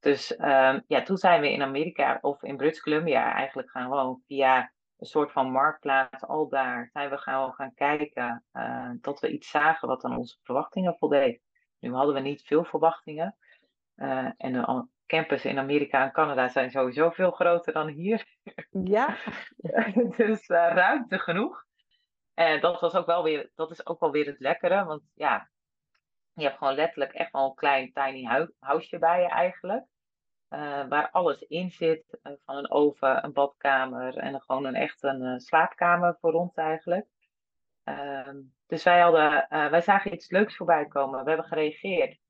[0.00, 4.22] Dus ehm, ja, toen zijn we in Amerika of in British Columbia eigenlijk gaan gewoon
[4.26, 4.72] via
[5.02, 9.50] een soort van marktplaats al daar zijn we gaan, gaan kijken uh, dat we iets
[9.50, 11.40] zagen wat aan onze verwachtingen voldeed.
[11.78, 13.36] Nu hadden we niet veel verwachtingen.
[13.96, 18.36] Uh, en de campus in Amerika en Canada zijn sowieso veel groter dan hier.
[18.70, 19.16] Ja.
[20.16, 21.64] dus uh, ruimte genoeg.
[22.34, 24.84] En dat, was ook wel weer, dat is ook wel weer het lekkere.
[24.84, 25.50] Want ja,
[26.32, 29.84] je hebt gewoon letterlijk echt wel een klein tiny huisje bij je eigenlijk.
[30.52, 32.18] Uh, waar alles in zit.
[32.22, 36.54] Uh, van een oven, een badkamer en gewoon een echt een uh, slaapkamer voor ons
[36.54, 37.06] eigenlijk.
[37.84, 38.36] Ehm,
[38.66, 41.22] dus wij, hadden, wij zagen iets leuks voorbij komen.
[41.22, 42.20] We hebben gereageerd.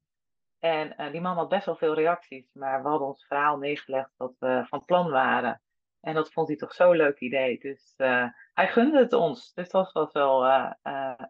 [0.59, 2.53] En die man had best wel veel reacties.
[2.53, 5.63] Maar we hadden ons verhaal neergelegd dat we van plan waren.
[6.01, 7.59] En dat vond hij toch zo'n leuk idee.
[7.59, 7.95] Dus
[8.55, 9.53] hij gunde het ons.
[9.53, 10.47] Dus dat was wel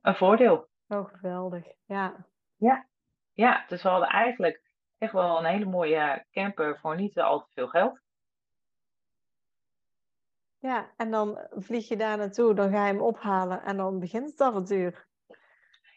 [0.02, 0.68] een voordeel.
[0.88, 1.64] Oh, geweldig.
[1.86, 2.26] Ja.
[2.56, 2.86] Ja.
[3.32, 4.71] Ja, dus we hadden eigenlijk
[5.02, 8.00] echt wel een hele mooie camper voor niet al te veel geld.
[10.58, 14.30] Ja, en dan vlieg je daar naartoe, dan ga je hem ophalen en dan begint
[14.30, 15.06] het avontuur.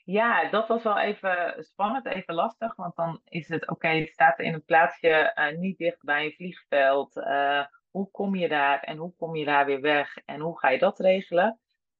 [0.03, 2.75] Ja, dat was wel even spannend, even lastig.
[2.75, 6.31] Want dan is het, oké, je staat in een plaatsje uh, niet dicht bij een
[6.31, 7.17] vliegveld.
[7.17, 10.17] Uh, hoe kom je daar en hoe kom je daar weer weg?
[10.25, 11.59] En hoe ga je dat regelen?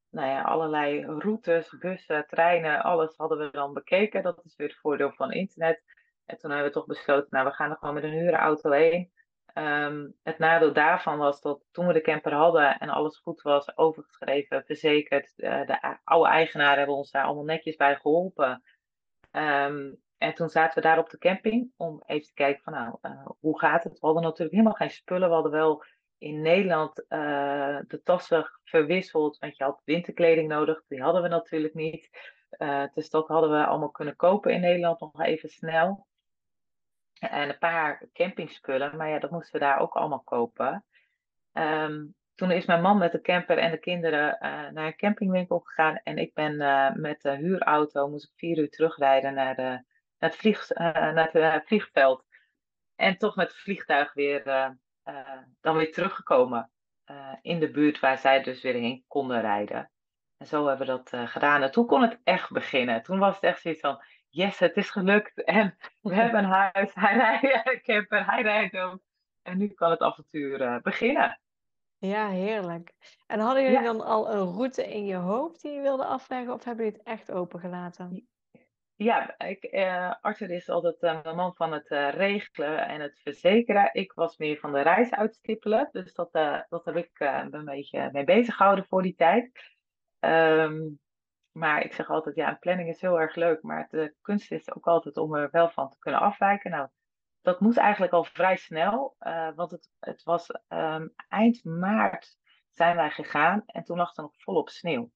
[0.10, 4.24] Nou ja, allerlei routes, bussen, treinen, alles hadden we dan bekeken.
[4.24, 5.84] Dat is weer het voordeel van internet.
[6.26, 9.12] En toen hebben we toch besloten, nou, we gaan er gewoon met een hurenauto heen.
[9.58, 13.78] Um, het nadeel daarvan was dat toen we de camper hadden en alles goed was,
[13.78, 18.64] overgeschreven, verzekerd, uh, de oude eigenaren hebben ons daar allemaal netjes bij geholpen.
[19.32, 22.98] Um, en toen zaten we daar op de camping om even te kijken van nou,
[23.02, 24.00] uh, hoe gaat het?
[24.00, 25.28] We hadden natuurlijk helemaal geen spullen.
[25.28, 25.84] We hadden wel
[26.18, 30.84] in Nederland uh, de tassen verwisseld, want je had winterkleding nodig.
[30.88, 32.10] Die hadden we natuurlijk niet.
[32.94, 36.08] dus dat hadden we allemaal kunnen kopen in Nederland nog even snel.
[37.30, 40.86] En een paar campingspullen, maar ja, dat moesten we daar ook allemaal kopen.
[41.54, 45.60] Um, toen is mijn man met de camper en de kinderen uh, naar een campingwinkel
[45.60, 46.00] gegaan.
[46.04, 49.84] En ik ben uh, met de huurauto, moest ik vier uur terugrijden naar, de, naar,
[50.18, 52.26] het, vlieg, uh, naar het vliegveld.
[52.96, 54.44] En toch met het vliegtuig weer,
[55.62, 56.72] dan weer teruggekomen
[57.42, 59.92] in de buurt waar zij dus weer heen konden rijden.
[60.38, 61.62] En zo hebben we dat gedaan.
[61.62, 63.04] En toen kon het echt beginnen.
[63.04, 64.04] Toen was het echt zoiets van,
[64.36, 65.44] yes, het is gelukt.
[65.44, 69.00] En we hebben een huis, hij rijdt een camper, hij rijdt.
[69.42, 71.40] En nu kan het avontuur uh, beginnen.
[71.98, 72.94] Ja, heerlijk.
[73.28, 76.64] En hadden jullie dan al een route in je hoofd die je wilde afleggen of
[76.64, 78.28] hebben jullie het echt opengelaten?
[78.96, 83.90] Ja, ik, uh, Arthur is altijd uh, de man van het regelen en het verzekeren.
[83.94, 85.90] Ik was meer van de reis uitstippelen.
[85.92, 86.32] Dus dat,
[86.70, 89.52] dat heb ik een beetje mee bezig gehouden voor die tijd.
[90.20, 91.00] Um,
[91.56, 94.76] maar ik zeg altijd, ja, een planning is heel erg leuk, maar de kunst is
[94.76, 96.72] ook altijd om er wel van te kunnen afwijken.
[96.72, 96.88] Nou,
[97.42, 102.38] dat moest eigenlijk al vrij snel, uh, want het, het was um, eind maart
[102.72, 105.12] zijn wij gegaan en toen lag er nog volop sneeuw.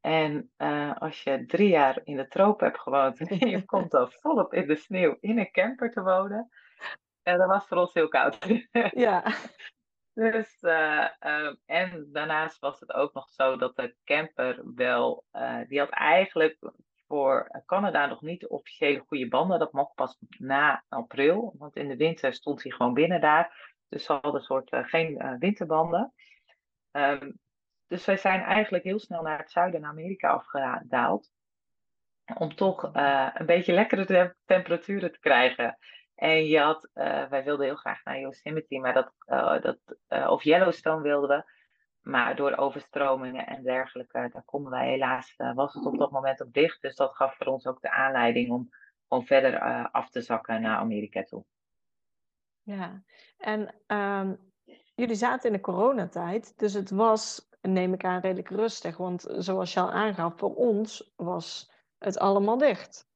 [0.00, 4.10] En uh, als je drie jaar in de tropen hebt gewoond en je komt dan
[4.10, 6.48] volop in de sneeuw in een camper te wonen,
[7.22, 8.38] uh, dat was voor ons heel koud.
[8.90, 9.22] Ja.
[10.14, 15.60] Dus, uh, uh, en daarnaast was het ook nog zo dat de camper wel, uh,
[15.68, 16.58] die had eigenlijk
[17.06, 19.58] voor Canada nog niet de officiële goede banden.
[19.58, 23.74] Dat mocht pas na april, want in de winter stond hij gewoon binnen daar.
[23.88, 26.12] Dus ze hadden soort geen winterbanden.
[26.90, 27.38] Um,
[27.86, 31.30] dus wij zijn eigenlijk heel snel naar het zuiden, naar Amerika afgedaald.
[32.34, 32.90] Om toch
[33.32, 35.78] een beetje lekkere temperaturen te krijgen.
[36.22, 40.30] En je had, uh, wij wilden heel graag naar Yosemite, maar dat, uh, dat, uh,
[40.30, 41.44] of Yellowstone wilden we.
[42.00, 46.52] Maar door overstromingen en dergelijke, daar konden wij helaas, was het op dat moment ook
[46.52, 46.82] dicht.
[46.82, 48.70] Dus dat gaf voor ons ook de aanleiding om
[49.08, 49.60] gewoon verder
[49.90, 51.44] af te zakken naar Amerika toe.
[52.62, 53.02] Ja,
[53.38, 54.52] en um,
[54.94, 58.96] jullie zaten in de coronatijd, dus het was, neem ik aan, redelijk rustig.
[58.96, 63.10] Want zoals je al aangaf, voor ons was het allemaal dicht.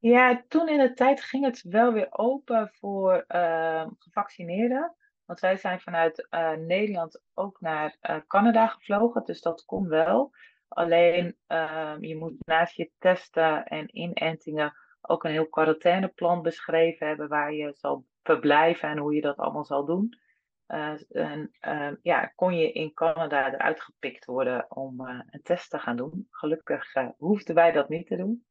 [0.00, 4.94] Ja, toen in de tijd ging het wel weer open voor uh, gevaccineerden.
[5.24, 10.32] Want wij zijn vanuit uh, Nederland ook naar uh, Canada gevlogen, dus dat kon wel.
[10.68, 17.28] Alleen ehm, je moet naast je testen en inentingen ook een heel quarantaineplan beschreven hebben
[17.28, 20.18] waar je zal verblijven en hoe je dat allemaal zal doen.
[20.66, 25.96] en ehm, ja, kon je in Canada eruit gepikt worden om een test te gaan
[25.96, 26.26] doen.
[26.30, 28.46] Gelukkig hoefden wij dat niet te doen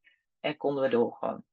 [0.47, 1.43] en konden we doorgaan.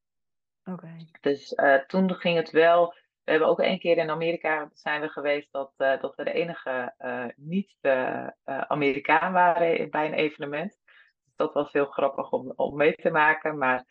[0.64, 0.96] Oké.
[1.20, 5.08] Dus uh, toen ging het wel we hebben ook één keer in Amerika zijn we
[5.08, 6.94] geweest dat, dat we de enige
[7.36, 10.80] niet-Amerikaan waren bij een evenement.
[11.24, 13.58] Dus dat was heel grappig om, om mee te maken.
[13.58, 13.84] Maar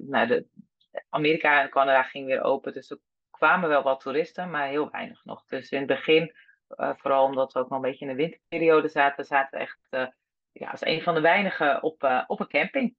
[0.00, 0.46] nou, de,
[1.08, 2.98] Amerika en Canada gingen weer open, dus er
[3.30, 5.44] kwamen wel wat toeristen, maar heel weinig nog.
[5.46, 6.34] Dus in het begin,
[6.76, 9.78] vooral omdat we ook nog een beetje in de winterperiode zaten, zaten we echt
[10.52, 12.96] ja, als een van de weinigen op, op een camping.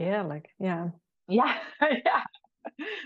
[0.00, 0.94] Heerlijk, ja.
[1.24, 1.60] Ja,
[2.02, 2.30] ja.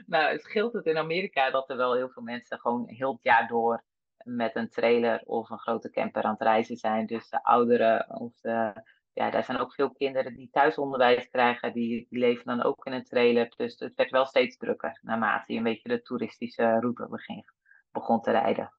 [0.06, 3.22] Nou, het scheelt het in Amerika dat er wel heel veel mensen gewoon heel het
[3.22, 3.84] jaar door
[4.24, 7.06] met een trailer of een grote camper aan het reizen zijn.
[7.06, 8.72] Dus de ouderen of de,
[9.12, 12.92] ja, daar zijn ook veel kinderen die thuisonderwijs krijgen, die, die leven dan ook in
[12.92, 13.52] een trailer.
[13.56, 17.44] Dus het werd wel steeds drukker naarmate je een beetje de toeristische route begin,
[17.90, 18.72] begon te rijden.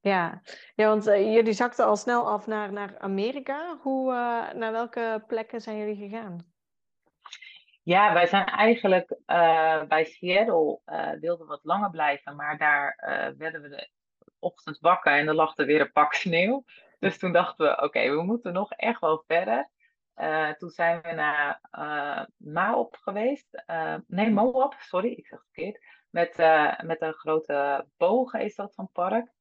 [0.00, 0.42] Ja,
[0.74, 3.78] ja want uh, jullie zakten al snel af naar, naar Amerika.
[3.80, 6.51] Hoe, uh, naar welke plekken zijn jullie gegaan?
[7.84, 10.80] Ja, wij zijn eigenlijk uh, bij Seattle
[11.20, 12.96] wilden wat langer blijven, maar daar
[13.38, 13.90] werden we de
[14.38, 16.64] ochtend wakker en er lag er weer een pak sneeuw.
[16.98, 19.70] Dus toen dachten we, oké, we moeten nog echt wel verder.
[20.58, 21.60] toen zijn we naar
[22.36, 23.62] Maop geweest.
[24.06, 25.84] nee, Moab, sorry, ik zeg het verkeerd.
[26.10, 26.36] Met,
[26.86, 29.32] met een grote bogen is dat van park.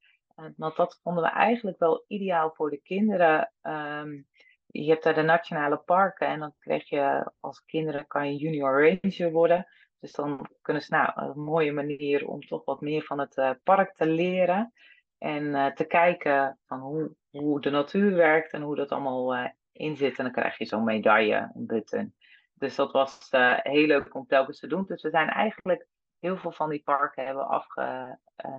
[0.56, 3.54] want dat vonden we eigenlijk wel ideaal voor de kinderen.
[3.62, 4.28] Um,
[4.72, 9.00] je hebt daar de nationale parken en dan krijg je als kinderen kan je junior
[9.02, 9.68] ranger worden.
[10.00, 13.52] Dus dan kunnen ze nou een mooie manier om toch wat meer van het uh,
[13.64, 14.74] park te leren.
[15.18, 19.50] En uh, te kijken van hoe, hoe de natuur werkt en hoe dat allemaal uh,
[19.72, 20.18] in zit.
[20.18, 22.16] En dan krijg je zo'n medaille, een button.
[22.54, 23.28] Dus dat was
[23.62, 24.86] heel leuk om telkens te doen.
[24.88, 25.88] Dus we zijn eigenlijk
[26.20, 27.66] heel veel van die parken hebben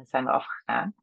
[0.02, 0.94] zijn we afgegaan.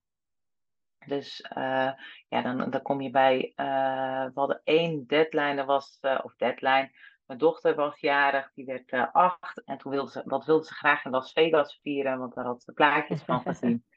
[1.05, 1.91] Dus uh,
[2.27, 3.53] ja, dan, dan kom je bij.
[3.55, 6.91] Uh, we hadden één deadline, dat was, uh, of deadline.
[7.25, 9.61] Mijn dochter was jarig, die werd acht.
[9.65, 12.63] En toen wilde ze, dat wilde ze graag in Las Vegas vieren, want daar had
[12.63, 13.83] ze plaatjes van gezien.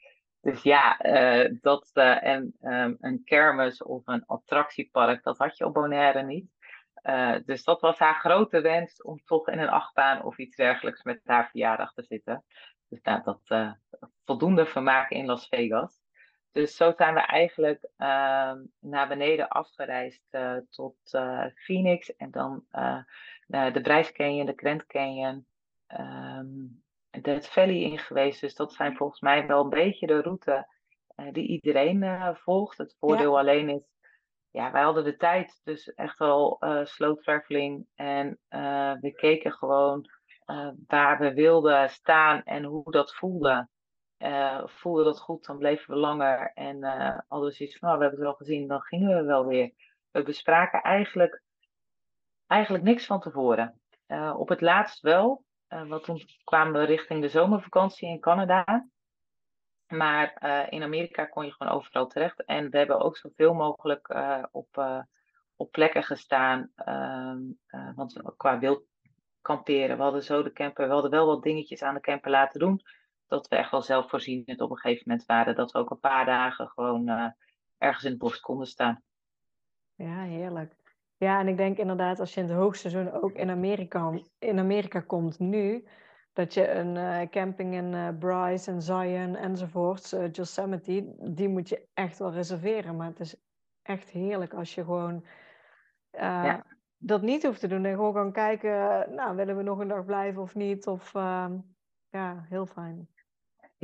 [0.42, 0.96] Dus ja,
[1.60, 6.50] dat en um, een kermis of een attractiepark, dat had je op Bonaire niet.
[7.44, 11.20] dus dat was haar grote wens om toch in een achtbaan of iets dergelijks met
[11.24, 12.44] haar verjaardag te zitten.
[12.88, 13.72] Dus nou, dat
[14.24, 16.01] voldoende vermaak in Las Vegas.
[16.52, 22.64] Dus zo zijn we eigenlijk uh, naar beneden afgereisd uh, tot uh, Phoenix en dan
[22.72, 23.02] uh,
[23.46, 25.46] de Bryce Canyon, de Grand Canyon,
[25.98, 26.82] um,
[27.20, 28.40] Death Valley in geweest.
[28.40, 30.66] Dus dat zijn volgens mij wel een beetje de route
[31.30, 32.78] die iedereen volgt.
[32.78, 33.38] Het voordeel ja.
[33.38, 33.82] alleen is,
[34.50, 37.86] ja, wij hadden de tijd, dus echt wel slow traveling.
[37.94, 38.38] En
[39.00, 40.10] we keken gewoon
[40.86, 43.68] waar we wilden staan en hoe dat voelde
[44.22, 46.52] uh, voelde dat goed, dan bleven we langer.
[46.54, 49.22] En uh, hadden we iets van, nou, we hebben het wel gezien, dan gingen we
[49.22, 49.72] wel weer.
[50.10, 51.42] We bespraken eigenlijk,
[52.46, 53.80] eigenlijk niks van tevoren.
[54.06, 58.88] Uh, op het laatst wel, want toen kwamen we richting de zomervakantie in Canada.
[59.86, 60.36] Maar
[60.70, 62.44] in Amerika kon je gewoon overal terecht.
[62.44, 64.14] En we hebben ook zoveel mogelijk
[64.50, 65.02] op,
[65.56, 66.70] op plekken gestaan.
[66.76, 67.40] Ehm,
[67.94, 68.84] want qua wild
[69.40, 72.60] kamperen, we hadden zo de camper, we hadden wel wat dingetjes aan de camper laten
[72.60, 72.82] doen
[73.26, 75.54] dat we echt wel zelfvoorzienend op een gegeven moment waren.
[75.54, 77.26] Dat we ook een paar dagen gewoon uh,
[77.78, 79.02] ergens in het bos konden staan.
[79.94, 80.74] Ja, heerlijk.
[81.16, 85.00] Ja, en ik denk inderdaad als je in het hoogseizoen ook in Amerika, in Amerika
[85.00, 85.86] komt nu,
[86.32, 91.68] dat je een uh, camping in uh, Bryce en Zion enzovoorts, uh, Yosemite, die moet
[91.68, 92.96] je echt wel reserveren.
[92.96, 93.36] Maar het is
[93.82, 95.24] echt heerlijk als je gewoon
[96.10, 96.64] ja.
[96.98, 100.04] dat niet hoeft te doen en gewoon kan kijken, nou, willen we nog een dag
[100.04, 100.86] blijven of niet?
[100.86, 101.12] Of
[102.08, 103.08] ja, heel fijn.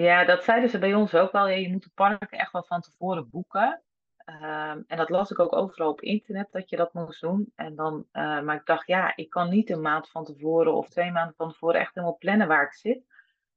[0.05, 1.49] Ja, dat zeiden ze bij ons ook wel.
[1.49, 3.82] Je moet de parken echt wel van tevoren boeken.
[4.26, 7.53] Um, en dat las ik ook overal op internet dat je dat moest doen.
[7.55, 10.88] En dan, uh, maar ik dacht, ja, ik kan niet een maand van tevoren of
[10.88, 13.05] twee maanden van tevoren echt helemaal plannen waar ik zit.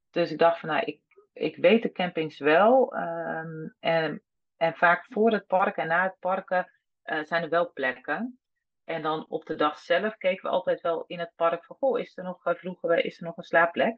[0.09, 1.01] Dus ik dacht van, nou, ik,
[1.33, 2.95] ik weet de campings wel.
[2.95, 4.23] Um, en,
[4.57, 6.71] en vaak voor het park en na het parken
[7.03, 8.39] uh, zijn er wel plekken.
[8.83, 11.99] En dan op de dag zelf keken we altijd wel in het park van, goh,
[11.99, 13.97] is er nog, vroegen we, is er nog een slaapplek?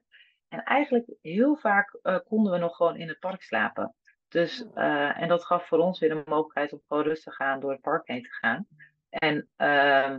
[0.54, 3.96] En eigenlijk heel vaak uh, konden we nog gewoon in het park slapen.
[4.28, 7.72] Dus, uh, en dat gaf voor ons weer de mogelijkheid om gewoon rustig gaan door
[7.72, 8.68] het park heen te gaan.
[9.10, 10.18] En uh,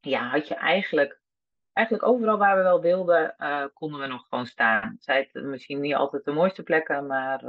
[0.00, 1.20] ja, had je eigenlijk,
[1.72, 4.96] eigenlijk overal waar we wel wilden, uh, konden we nog gewoon staan.
[4.98, 7.40] Zij het misschien niet altijd de mooiste plekken, maar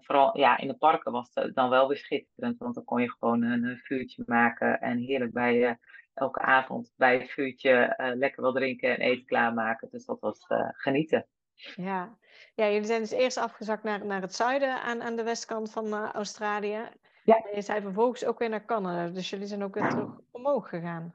[0.00, 2.58] vooral ja, in de parken was het dan wel weer schitterend.
[2.58, 5.78] Want dan kon je gewoon een vuurtje maken en heerlijk bij
[6.14, 9.88] elke avond bij het vuurtje uh, lekker wat drinken en eten klaarmaken.
[9.90, 11.26] Dus dat was uh, genieten.
[11.74, 12.16] Ja.
[12.54, 15.86] ja, jullie zijn dus eerst afgezakt naar, naar het zuiden aan, aan de westkant van
[15.86, 16.88] uh, Australië.
[17.24, 17.36] Ja.
[17.36, 19.08] En je zei vervolgens ook weer naar Canada.
[19.08, 21.14] Dus jullie zijn ook weer terug omhoog gegaan.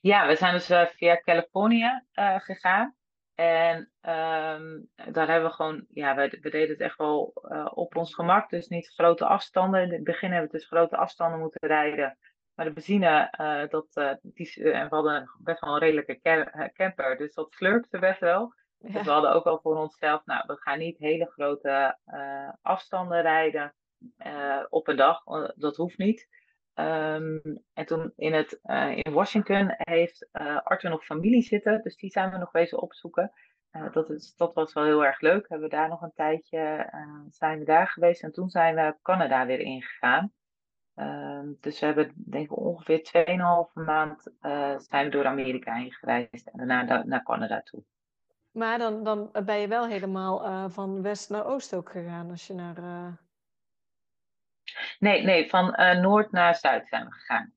[0.00, 0.66] Ja, we zijn dus
[0.96, 2.04] via Californië
[2.36, 2.94] gegaan.
[3.34, 7.32] En ehm, daar hebben we gewoon, ja, we, we deden het echt wel
[7.74, 8.50] op ons gemak.
[8.50, 9.82] Dus niet grote afstanden.
[9.82, 12.18] In het begin hebben we dus grote afstanden moeten rijden.
[12.60, 16.20] Maar de benzine, uh, dat, uh, die, we hadden best wel een redelijke
[16.72, 17.16] camper.
[17.16, 18.54] Dus dat slurpte best wel.
[18.78, 18.92] Ja.
[18.92, 21.98] Dus we hadden ook al voor onszelf, nou, we gaan niet hele grote
[22.62, 23.74] afstanden rijden
[24.68, 25.22] op een dag.
[25.54, 26.28] Dat hoeft niet.
[26.74, 28.60] Um, en toen in, het,
[29.04, 30.28] in Washington heeft
[30.62, 33.32] Arthur nog familie zitten, dus die zijn we nog wezen opzoeken.
[33.92, 35.48] Dat, is, dat was wel heel erg leuk.
[35.48, 36.90] Hebben we daar nog een tijdje
[37.28, 40.32] zijn we daar geweest en toen zijn we Canada weer ingegaan.
[41.00, 43.26] Um, dus we hebben denk ik ongeveer
[43.68, 44.22] 2,5 maand
[44.82, 47.82] zijn we door Amerika heen gereisd en daarna naar Canada toe.
[48.50, 52.54] Maar dan, dan ben je wel helemaal van west naar oost ook gegaan als je
[52.54, 52.74] naar
[54.98, 57.52] Nee, nee, van uh, noord naar zuid zijn we gegaan.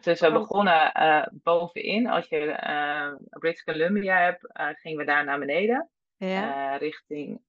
[0.00, 0.32] Dus we oh.
[0.32, 2.06] begonnen uh, bovenin.
[2.06, 4.46] Als je uh, British Columbia hebt,
[4.80, 5.90] gingen we daar naar beneden.
[6.16, 6.76] Ja.
[6.76, 7.40] richting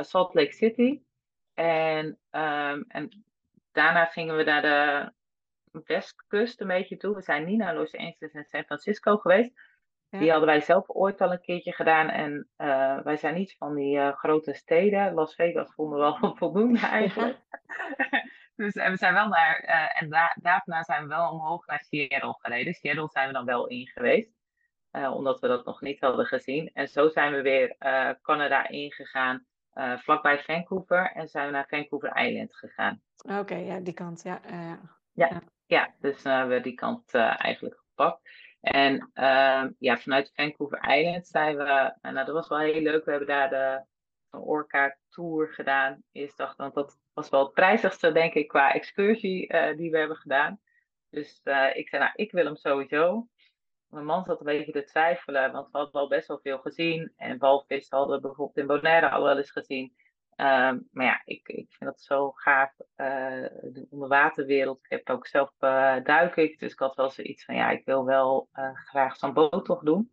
[0.00, 1.00] Salt Lake City.
[1.54, 3.24] En, um, en
[3.72, 5.12] daarna gingen we naar de
[5.84, 7.14] westkust een beetje toe.
[7.14, 9.52] We zijn niet naar Los Angeles en San Francisco geweest.
[10.18, 12.08] Die hadden wij zelf ooit al een keertje gedaan.
[12.08, 15.14] En uh, wij zijn niet van die uh, grote steden.
[15.14, 17.38] Las Vegas vonden we wel voldoende eigenlijk.
[18.56, 19.64] dus en we zijn wel naar.
[19.64, 22.74] Uh, en da daarna zijn we wel omhoog naar Seattle gereden.
[22.74, 24.32] Seattle zijn we dan wel in geweest.
[24.92, 26.70] omdat we dat nog niet hadden gezien.
[26.72, 27.76] En zo zijn we weer
[28.22, 29.46] Canada ingegaan.
[29.96, 31.12] Vlakbij Vancouver.
[31.14, 33.02] En zijn we naar Vancouver Island gegaan.
[33.16, 34.22] Oké, ja, die kant.
[34.22, 34.80] Ja, ja.
[35.12, 35.94] ja, ja.
[36.00, 38.20] dus we hebben die kant eigenlijk gepakt.
[38.60, 43.04] En uh, ja, vanuit Vancouver Island zijn we, nou dat was wel heel leuk.
[43.04, 43.84] We hebben daar de,
[44.40, 46.02] Orca Tour gedaan.
[46.12, 49.98] Eerst dacht want dat was wel het prijzigste, denk ik, qua excursie uh, die we
[49.98, 50.60] hebben gedaan.
[51.10, 53.28] Dus uh, ik zei, nou, ik wil hem sowieso.
[53.94, 57.12] Mijn man zat een beetje te twijfelen, want we hadden al best wel veel gezien.
[57.16, 59.94] En walvis hadden we bijvoorbeeld in Bonaire al wel eens gezien.
[60.36, 63.06] Um, maar ja, ik, ik vind dat zo gaaf, uh,
[63.62, 64.78] de onderwaterwereld.
[64.82, 67.84] Ik heb ook zelf uh, duik ik, dus ik had wel zoiets van, ja, ik
[67.84, 70.12] wil wel uh, graag zo'n boottocht doen.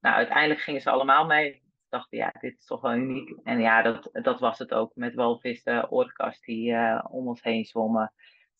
[0.00, 1.54] Nou, uiteindelijk gingen ze allemaal mee.
[1.54, 3.38] Ik dacht, ja, dit is toch wel uniek.
[3.44, 6.76] En ja, dat, dat was het ook met walvissen, orka's die
[7.08, 8.12] om ons heen zwommen,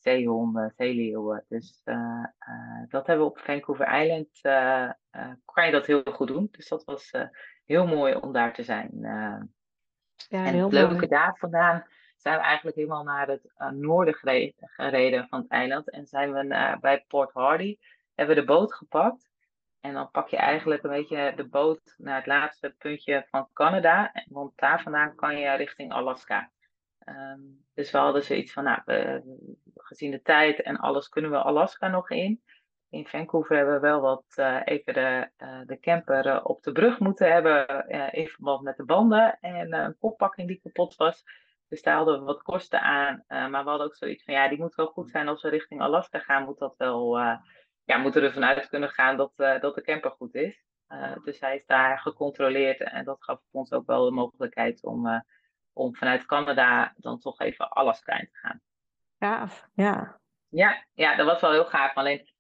[0.05, 1.45] zeehonden, zeeleeuwen.
[1.49, 1.83] Dus
[2.89, 4.41] dat hebben we op Vancouver Island,
[5.45, 6.49] kan je dat heel goed doen.
[6.51, 7.11] Dus dat was
[7.65, 8.91] heel mooi om daar te zijn.
[10.29, 11.07] Ja, en het leuke mooi.
[11.07, 11.85] daar vandaan
[12.17, 14.15] zijn we eigenlijk helemaal naar het uh, noorden
[14.61, 15.91] gereden, van het eiland.
[15.91, 17.77] En zijn we naar, bij Port Hardy,
[18.15, 19.33] hebben we de boot gepakt.
[19.81, 24.13] En dan pak je eigenlijk een beetje de boot naar het laatste puntje van Canada.
[24.29, 26.51] Want daar vandaan kan je richting Alaska.
[27.07, 28.81] Um, dus we hadden zoiets van, nou,
[29.75, 32.43] gezien de tijd en alles kunnen we Alaska nog in
[32.95, 36.73] in Vancouver hebben we wel wat uh, even de, uh, de camper uh, op de
[36.73, 37.89] brug moeten hebben.
[38.13, 41.25] in verband met de banden en een koppakking die kapot was.
[41.69, 43.25] Dus daar hadden we wat kosten aan.
[43.27, 45.81] maar we hadden ook zoiets van ja, die moet wel goed zijn als we richting
[45.81, 46.45] Alaska gaan.
[46.45, 47.19] Moet dat wel,
[47.85, 50.65] ja, moeten we ervan uit kunnen gaan dat, dat de camper goed is.
[51.25, 55.25] dus hij is daar gecontroleerd en dat gaf ons ook wel de mogelijkheid om,
[55.75, 58.61] om vanuit Canada dan toch even Alaska in te gaan.
[59.19, 60.21] Gaaf, ja.
[60.49, 61.95] Ja, ja, dat was wel heel gaaf.
[61.95, 62.33] Alleen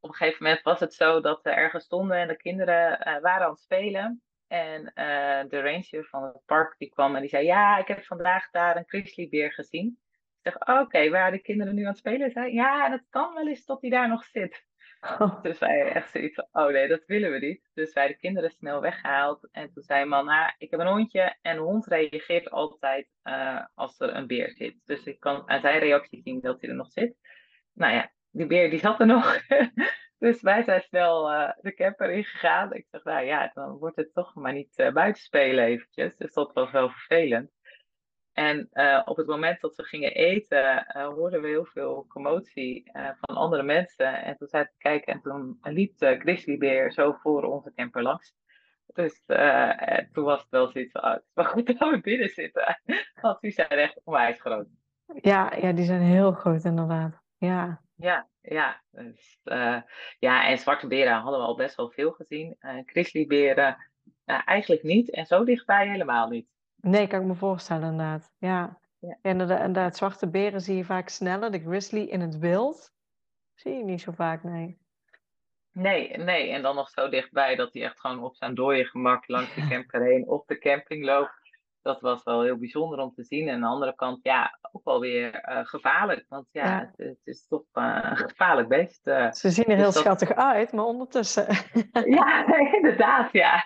[0.00, 3.20] op een gegeven moment was het zo dat we ergens stonden en de kinderen uh,
[3.20, 4.22] waren aan het spelen.
[4.46, 8.04] En uh, de ranger van het park die kwam en die zei: Ja, ik heb
[8.04, 9.98] vandaag daar een grizzlybeer gezien.
[10.42, 12.52] Ik zeg: Oké, okay, waar de kinderen nu aan het spelen zijn?
[12.52, 14.68] Ja, het kan wel eens dat hij daar nog zit.
[15.00, 15.42] Oh.
[15.42, 17.70] Dus wij echt zoiets van: Oh nee, dat willen we niet.
[17.74, 19.48] Dus wij de kinderen snel weggehaald.
[19.52, 24.00] En toen zei man: Nou, ik heb een hondje en hond reageert altijd uh, als
[24.00, 24.76] er een beer zit.
[24.84, 27.16] Dus ik kan aan zijn reactie zien dat hij er nog zit.
[27.72, 29.42] Nou ja, die beer die zat er nog.
[30.18, 32.72] dus wij zijn snel uh, de camper ingegaan.
[32.72, 36.16] Ik zeg, nou ja, dan wordt het toch maar niet uh, buiten spelen eventjes.
[36.16, 37.50] Dus dat was wel vervelend.
[38.40, 43.36] En uh, op het moment dat we gingen eten, hoorden we heel veel commotie van
[43.36, 44.22] andere mensen.
[44.22, 48.34] En toen zijn we kijken en toen liep de grizzlybeer zo voor onze camper langs.
[48.86, 49.22] Dus
[50.12, 52.80] toen was het wel zoiets van, oh, het is wel goed dat we binnen zitten.
[53.20, 54.66] Want die zijn echt onwijs groot.
[55.14, 57.22] Ja, ja, die zijn heel groot inderdaad.
[57.38, 57.80] Ja.
[57.96, 58.82] Ja, ja.
[58.90, 59.82] Dus, uh,
[60.18, 62.56] ja, en zwarte beren hadden we al best wel veel gezien.
[62.60, 63.76] Uh, grizzlyberen
[64.26, 65.10] uh, eigenlijk niet.
[65.10, 66.48] En zo dichtbij helemaal niet.
[66.80, 68.32] Nee, kan ik me voorstellen inderdaad.
[68.38, 68.78] Ja.
[68.98, 69.18] ja.
[69.22, 71.50] En inderdaad, zwarte beren zie je vaak sneller.
[71.50, 72.92] De grizzly in het wild
[73.54, 74.78] zie je niet zo vaak, nee.
[75.72, 76.50] Nee, nee.
[76.50, 79.66] En dan nog zo dichtbij dat hij echt gewoon op zijn dode gemak langs de
[79.68, 81.38] camper heen op de camping loopt.
[81.82, 83.48] dat was wel heel bijzonder om te zien.
[83.48, 86.24] En aan de andere kant, ja, ook wel weer gevaarlijk.
[86.28, 89.00] Want ja, Het, is toch een gevaarlijk beest.
[89.30, 91.46] Ze zien er dus heel schattig uit, maar ondertussen.
[92.04, 93.64] ja, inderdaad, ja.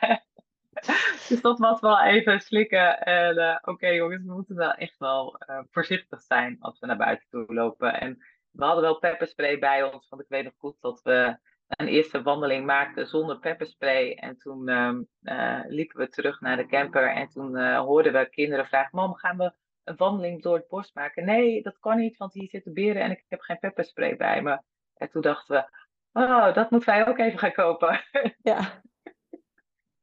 [1.28, 3.01] dus dat was wel even slikken.
[3.01, 5.39] En oké jongens, we moeten wel echt wel
[5.70, 8.01] voorzichtig zijn als we naar buiten toe lopen.
[8.01, 8.18] En
[8.51, 12.22] we hadden wel pepperspray bij ons, want ik weet nog goed dat we een eerste
[12.22, 14.14] wandeling maakten zonder pepperspray.
[14.14, 18.66] En toen ehm, eh, liepen we terug naar de camper en toen hoorden we kinderen
[18.66, 19.53] vragen: Mam, gaan we
[19.85, 21.24] een wandeling door het bos maken?
[21.24, 24.62] Nee, dat kan niet, want hier zitten beren en ik heb geen pepperspray bij me.
[24.95, 25.82] En toen dachten we:
[26.20, 28.01] Oh, dat moeten wij ook even gaan kopen.
[28.43, 28.82] Ja.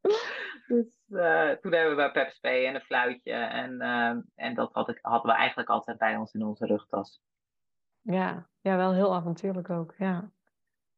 [0.71, 3.31] dus uh, toen hebben we pepperspray en een fluitje.
[3.31, 7.21] En, ehm, en dat had ik, hadden we eigenlijk altijd bij ons in onze rugtas.
[8.01, 9.93] Ja, ja, wel heel avontuurlijk ook.
[9.97, 10.31] Ja.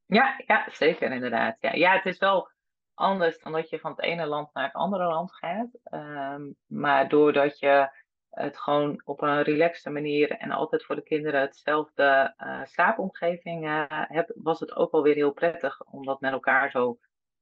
[0.05, 1.57] Ja, ja, zeker inderdaad.
[1.59, 1.73] Ja.
[1.73, 2.49] ja, het is wel
[2.93, 5.69] anders dan dat je van het ene land naar het andere land gaat.
[5.83, 11.41] Ehm, maar doordat je het gewoon op een relaxte manier en altijd voor de kinderen
[11.41, 16.71] hetzelfde uh, slaapomgeving hebt, was het ook wel weer heel prettig om dat met elkaar
[16.71, 16.97] zo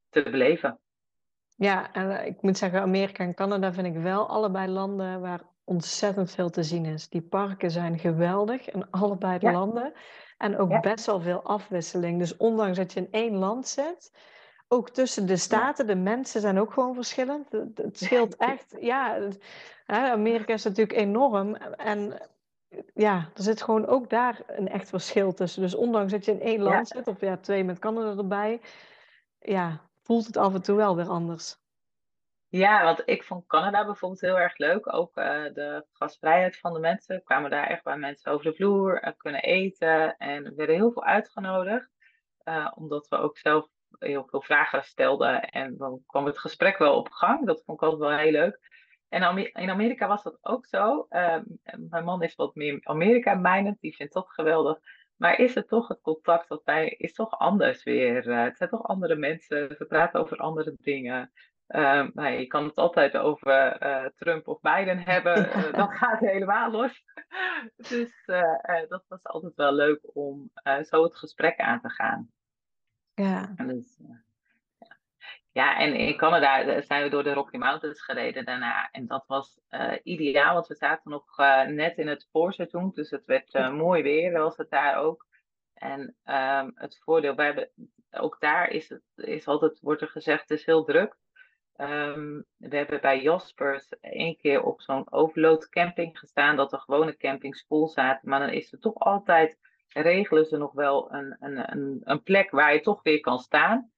[0.09, 0.79] te beleven.
[1.61, 5.41] Ja, en eh, ik moet zeggen, Amerika en Canada vind ik wel allebei landen waar
[5.63, 7.09] ontzettend veel te zien is.
[7.09, 9.93] Die parken zijn geweldig in allebei de landen.
[10.37, 12.19] En ook best wel veel afwisseling.
[12.19, 14.11] Dus ondanks dat je in één land zit,
[14.67, 17.51] ook tussen de staten, de mensen zijn ook gewoon verschillend.
[17.51, 19.29] Het, scheelt echt, ja.
[19.85, 21.55] Amerika is natuurlijk enorm.
[21.55, 22.29] En
[22.93, 25.61] ja, er zit gewoon ook daar een echt verschil tussen.
[25.61, 28.61] Dus ondanks dat je in één land zit, of ja, twee met Canada erbij,
[29.39, 31.59] ja, voelt het af en toe wel weer anders.
[32.51, 34.93] Ja, want ik vond Canada bijvoorbeeld heel erg leuk.
[34.93, 37.23] Ook uh, de gastvrijheid van de mensen.
[37.23, 40.17] Kwamen daar echt bij mensen over de vloer, uh, kunnen eten.
[40.17, 41.89] En we werden heel veel uitgenodigd.
[42.45, 43.67] Uh, omdat we ook zelf
[43.99, 45.41] heel veel vragen stelden.
[45.41, 47.45] En dan kwam het gesprek wel op gang.
[47.45, 48.59] Dat vond ik altijd wel heel leuk.
[49.09, 51.05] En in Amerika was dat ook zo.
[51.09, 51.43] Ehm,
[51.89, 53.81] mijn man is wat meer Amerika-mijnend.
[53.81, 54.79] Die vindt dat geweldig.
[55.21, 58.35] Maar is het toch het contact dat wij, is toch anders weer.
[58.43, 59.75] het zijn toch andere mensen.
[59.77, 61.31] We praten over andere dingen.
[61.67, 65.37] Uh, nou, je kan het altijd over uh, Trump of Biden hebben.
[65.37, 67.03] Uh, dat gaat helemaal los.
[67.89, 70.51] dus eh, dat was altijd wel leuk om
[70.83, 72.31] zo het gesprek aan te gaan.
[73.13, 73.53] Ja.
[73.55, 74.23] En dus, ja.
[75.51, 75.79] Ja.
[75.79, 78.89] en in Canada zijn we door de Rocky Mountains gereden daarna.
[78.91, 79.59] En dat was
[80.03, 81.37] ideaal, want we zaten nog
[81.67, 82.91] net in het voorseizoen.
[82.93, 85.29] Dus het werd mooi weer, was het daar ook.
[85.73, 87.69] En um, het voordeel, wij hebben,
[88.11, 91.17] ook daar is het is altijd, wordt er gezegd, het is heel druk.
[91.77, 97.17] Um, we hebben bij Jaspers één keer op zo'n overload camping gestaan, dat de gewone
[97.17, 98.29] campings vol zaten.
[98.29, 102.51] Maar dan is er toch altijd, regelen ze nog wel een, een, een, een plek
[102.51, 103.91] waar je toch weer kan staan.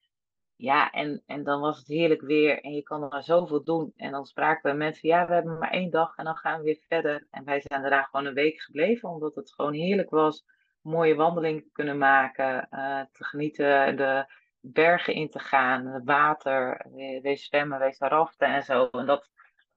[0.55, 3.93] Ja, en, en dan was het heerlijk weer en je kan er zoveel doen.
[3.95, 6.63] En dan spraken we mensen, ja, we hebben maar één dag en dan gaan we
[6.63, 7.27] weer verder.
[7.31, 10.45] En wij zijn daar gewoon een week gebleven, omdat het gewoon heerlijk was.
[10.81, 14.25] Mooie wandeling kunnen maken, uh, te genieten, de,
[14.65, 16.85] bergen in te gaan, water,
[17.21, 18.89] wees zwemmen, wees raften en zo.
[18.91, 19.29] En dat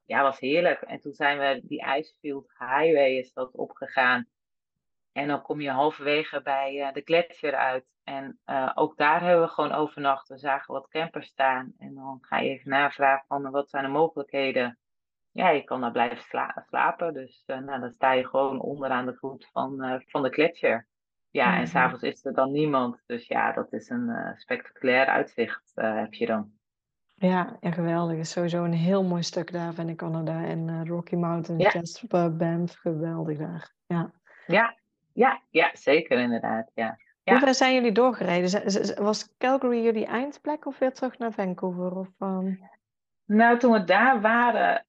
[0.04, 0.80] ja, was heerlijk.
[0.80, 4.28] En toen zijn we die Icefield Highway is dat opgegaan.
[5.12, 7.84] En dan kom je halverwege bij uh, de gletsjer uit.
[8.06, 10.28] En uh, ook daar hebben we gewoon overnacht.
[10.28, 11.72] We zagen wat campers staan.
[11.78, 14.78] En dan ga je even navragen van wat zijn de mogelijkheden.
[15.30, 17.14] Ja, je kan daar blijven sla slapen.
[17.14, 20.86] Dus uh, nou, dan sta je gewoon onderaan de voet van, van de gletsjer.
[21.30, 21.66] Ja, en mhm.
[21.66, 23.02] s'avonds is er dan niemand.
[23.06, 26.50] Dus ja, dat is een spectaculair uitzicht heb je dan.
[27.14, 28.16] Ja, ja, geweldig.
[28.16, 30.44] Het is sowieso een heel mooi stuk daar, vind ik, Canada.
[30.44, 31.70] En Rocky Mountain, ja.
[31.72, 33.74] Jasper, Banff, geweldig daar.
[33.86, 34.10] Ja.
[34.46, 34.76] ja,
[35.12, 36.98] ja, ja, zeker inderdaad, ja.
[37.26, 37.32] Ja.
[37.32, 39.02] Hoe ver zijn jullie doorgereden?
[39.02, 41.96] Was Calgary jullie eindplek of weer terug naar Vancouver?
[41.96, 42.60] Of, um...
[43.24, 44.86] Nou, toen we daar waren,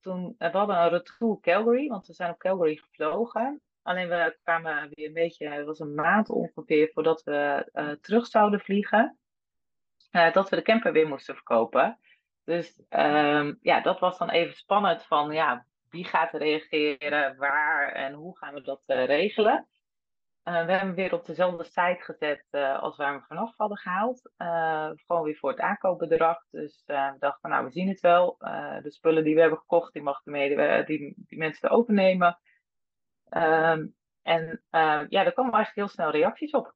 [0.00, 3.60] toen, we hadden een retour Calgary, want we zijn op Calgary gevlogen.
[3.82, 8.26] Alleen we kwamen weer een beetje, het was een maand ongeveer voordat we uh, terug
[8.26, 9.18] zouden vliegen,
[10.12, 11.98] uh, dat we de camper weer moesten verkopen.
[12.44, 17.92] Dus um, ja, dat was dan even spannend van ja, wie gaat er reageren, waar
[17.92, 19.68] en hoe gaan we dat regelen.
[20.48, 22.44] We hebben weer op dezelfde site gezet
[22.80, 24.30] als waar we vanaf hadden gehaald.
[25.06, 26.44] gewoon weer voor het aankoopbedrag.
[26.50, 28.36] Dus we dachten, nou we zien het wel.
[28.82, 32.38] de spullen die we hebben gekocht, die mag de die, die mensen overnemen.
[33.30, 34.62] Um, en
[35.08, 36.74] ja, daar kwamen eigenlijk heel snel reacties op.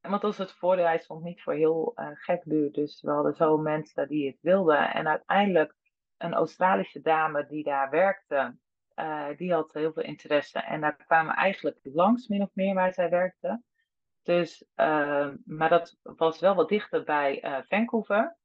[0.00, 2.72] Want was het voordeel, hij stond niet voor heel uh, gek duur.
[2.72, 4.92] Dus we hadden zo mensen die het wilden.
[4.92, 5.74] En uiteindelijk
[6.16, 8.56] een Australische dame die daar werkte,
[8.96, 10.58] uh, die had heel veel interesse.
[10.58, 13.62] En daar kwamen eigenlijk langs, min of meer, waar zij werkte.
[14.22, 18.36] Dus, ehm, maar dat was wel wat dichter bij Vancouver.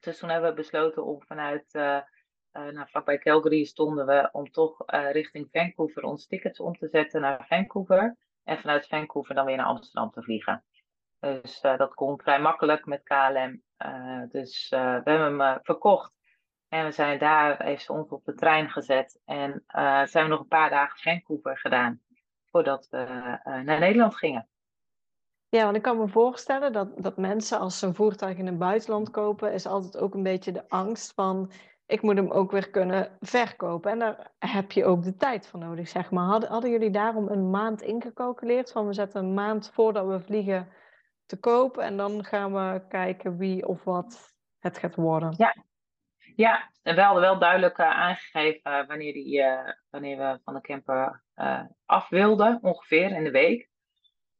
[0.00, 1.72] Dus toen hebben we besloten om vanuit
[2.52, 7.46] nou, vlakbij Calgary stonden we om toch richting Vancouver ons tickets om te zetten naar
[7.46, 8.16] Vancouver.
[8.42, 10.64] En vanuit Vancouver dan weer naar Amsterdam te vliegen.
[11.20, 13.62] Dus dat kon vrij makkelijk met KLM.
[14.28, 16.14] dus we hebben hem verkocht.
[16.74, 19.20] En we zijn daar, heeft ze ons op de trein gezet.
[19.24, 19.64] En
[20.04, 22.00] zijn we nog een paar dagen Vancouver gedaan.
[22.50, 22.98] Voordat we
[23.44, 24.48] naar Nederland gingen.
[25.48, 28.58] Ja, want ik kan me voorstellen dat, dat mensen als ze een voertuig in het
[28.58, 31.52] buitenland kopen, is altijd ook een beetje de angst van
[31.86, 33.90] ik moet hem ook weer kunnen verkopen.
[33.90, 36.26] En daar heb je ook de tijd voor nodig, zeg maar.
[36.26, 38.72] Hadden, hadden jullie daarom een maand ingecalculeerd?
[38.72, 40.68] Van we zetten een maand voordat we vliegen
[41.26, 45.34] te kopen en dan gaan we kijken wie of wat het gaat worden.
[45.36, 45.54] Ja,
[46.36, 50.60] ja en we hadden wel duidelijk uh, aangegeven wanneer, die, uh, wanneer we van de
[50.60, 51.22] camper
[51.86, 53.68] af wilden, ongeveer in de week.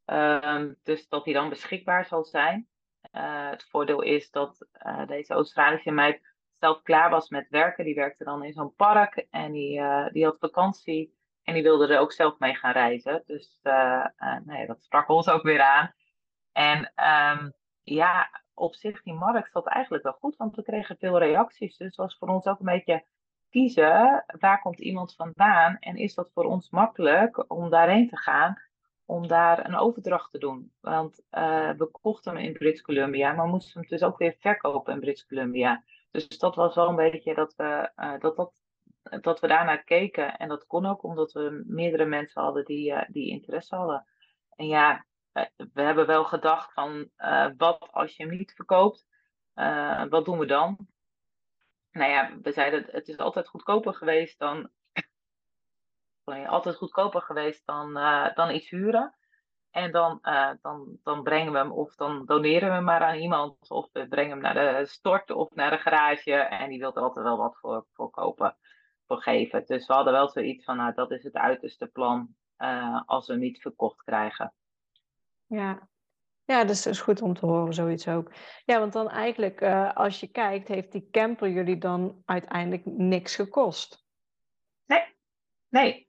[0.05, 2.69] Ehm, dus dat die dan beschikbaar zal zijn.
[3.11, 4.67] Het voordeel is dat
[5.07, 6.21] deze Australische meid
[6.53, 7.85] zelf klaar was met werken.
[7.85, 9.83] Die werkte dan in zo'n park en die,
[10.13, 11.15] die had vakantie.
[11.43, 13.23] En die wilde er ook zelf mee gaan reizen.
[13.27, 13.61] Dus
[14.45, 15.95] nee, dat sprak ons ook weer aan.
[16.53, 16.93] En
[17.39, 21.77] um, ja, op zich, die markt zat eigenlijk wel goed, want we kregen veel reacties.
[21.77, 23.05] Dus het was voor ons ook een beetje
[23.51, 25.77] kiezen, waar komt iemand vandaan?
[25.79, 28.59] En is dat voor ons makkelijk om daarheen te gaan?
[29.07, 30.73] om daar een overdracht te doen.
[30.81, 34.93] Want uh, we kochten hem in Brits Columbia, maar moesten hem dus ook weer verkopen
[34.93, 35.85] in Brits Columbia.
[36.11, 38.53] Dus dat was wel een beetje dat we, uh, dat, dat,
[39.21, 40.37] dat we daarnaar keken.
[40.37, 44.07] En dat kon ook omdat we meerdere mensen hadden die, uh, die interesse hadden.
[44.57, 45.05] En ja,
[45.57, 47.11] we hebben wel gedacht van
[47.57, 49.07] wat als je hem niet verkoopt,
[50.09, 50.79] wat doen we dan?
[51.91, 54.71] Nou ja, we zeiden het is altijd goedkoper geweest dan
[56.47, 57.93] altijd goedkoper geweest dan,
[58.35, 59.15] dan iets huren.
[59.71, 60.19] En dan,
[60.63, 63.71] dan, dan brengen we hem of dan doneren we hem maar aan iemand.
[63.71, 66.33] Of we brengen hem naar de stort of naar de garage.
[66.33, 68.57] En die wil er altijd wel wat voor, voor kopen,
[69.07, 69.67] voor geven.
[69.67, 72.37] Dus we hadden wel zoiets van, nou dat is het uiterste plan
[73.07, 74.53] als we hem niet verkocht krijgen.
[75.55, 75.89] Ja.
[76.45, 78.33] Ja, dus is goed om te horen, zoiets ook.
[78.65, 79.63] Ja, want dan eigenlijk,
[79.95, 84.05] als je kijkt, heeft die camper jullie dan uiteindelijk niks gekost?
[84.87, 85.05] Nee,
[85.69, 86.09] nee.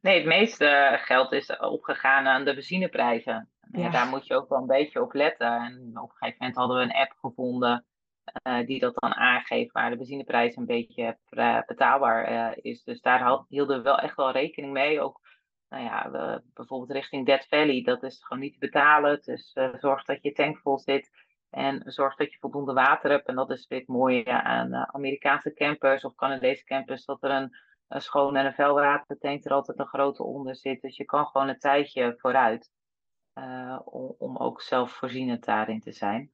[0.00, 3.50] Nee, het meeste geld is opgegaan aan de benzineprijzen.
[3.70, 3.90] Ja.
[3.90, 5.52] Daar moet je ook wel een beetje op letten.
[5.52, 7.86] En op een gegeven moment hadden we een app gevonden
[8.42, 11.18] uh, die dat dan aangeeft waar de benzineprijs een beetje
[11.66, 12.84] betaalbaar uh, is.
[12.84, 15.00] Dus daar hielden we wel echt wel rekening mee.
[15.00, 15.20] Ook
[15.68, 19.20] nou ja, we, bijvoorbeeld richting Dead Valley, dat is gewoon niet te betalen.
[19.22, 21.10] Dus zorg dat je tank vol zit
[21.50, 23.26] en zorg dat je voldoende water hebt.
[23.26, 27.56] En dat is weer het mooie aan Amerikaanse campers of Canadese campers, dat er een
[27.88, 30.80] een schoon en een vuilwatertank er altijd een grote onder zit.
[30.80, 32.70] Dus je kan gewoon een tijdje vooruit
[33.34, 36.30] uh, om, om ook zelfvoorzienend daarin te zijn.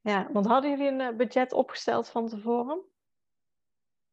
[0.00, 2.80] Ja, want hadden jullie een eh, budget opgesteld van tevoren?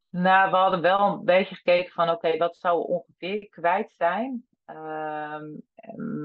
[0.09, 4.47] Nou, we hadden wel een beetje gekeken van oké, wat zou ongeveer kwijt zijn?
[4.65, 5.39] Uh,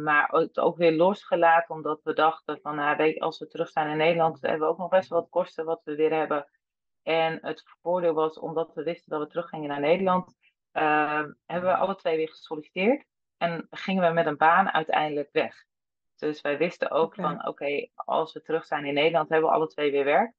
[0.04, 3.90] maar het ook weer losgelaten, omdat we dachten van nou, weet, als we terug zijn
[3.90, 6.46] in Nederland, hebben we ook nog best wel wat kosten wat we weer hebben
[7.04, 10.36] en het voordeel was, omdat we wisten dat we teruggingen naar Nederland,
[10.72, 13.04] uh, hebben we alle twee weer gesolliciteerd.
[13.36, 15.64] En gingen we met een baan uiteindelijk weg.
[16.16, 17.24] Dus wij wisten ook okay.
[17.24, 20.34] van, oké, als we terug zijn in Nederland, hebben we alle twee weer werk.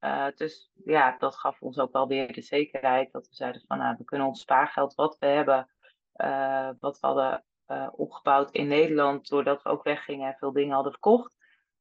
[0.00, 3.78] Uh, dus ja, dat gaf ons ook wel weer de zekerheid dat we zeiden van,
[3.78, 5.68] nou, we kunnen ons spaargeld wat we hebben,
[6.16, 10.74] uh, wat we hadden uh, opgebouwd in Nederland, doordat we ook weggingen en veel dingen
[10.74, 11.36] hadden verkocht,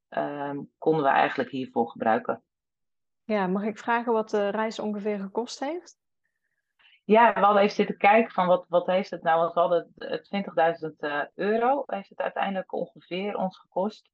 [0.09, 2.43] ehm, konden we eigenlijk hiervoor gebruiken.
[3.23, 5.97] Ja, mag ik vragen wat de reis ongeveer gekost heeft?
[7.03, 9.93] Ja, we hadden even zitten kijken van wat, wat heeft het nou, want we hadden
[10.91, 14.09] 20.000 uh, euro, heeft het uiteindelijk ongeveer ons gekost.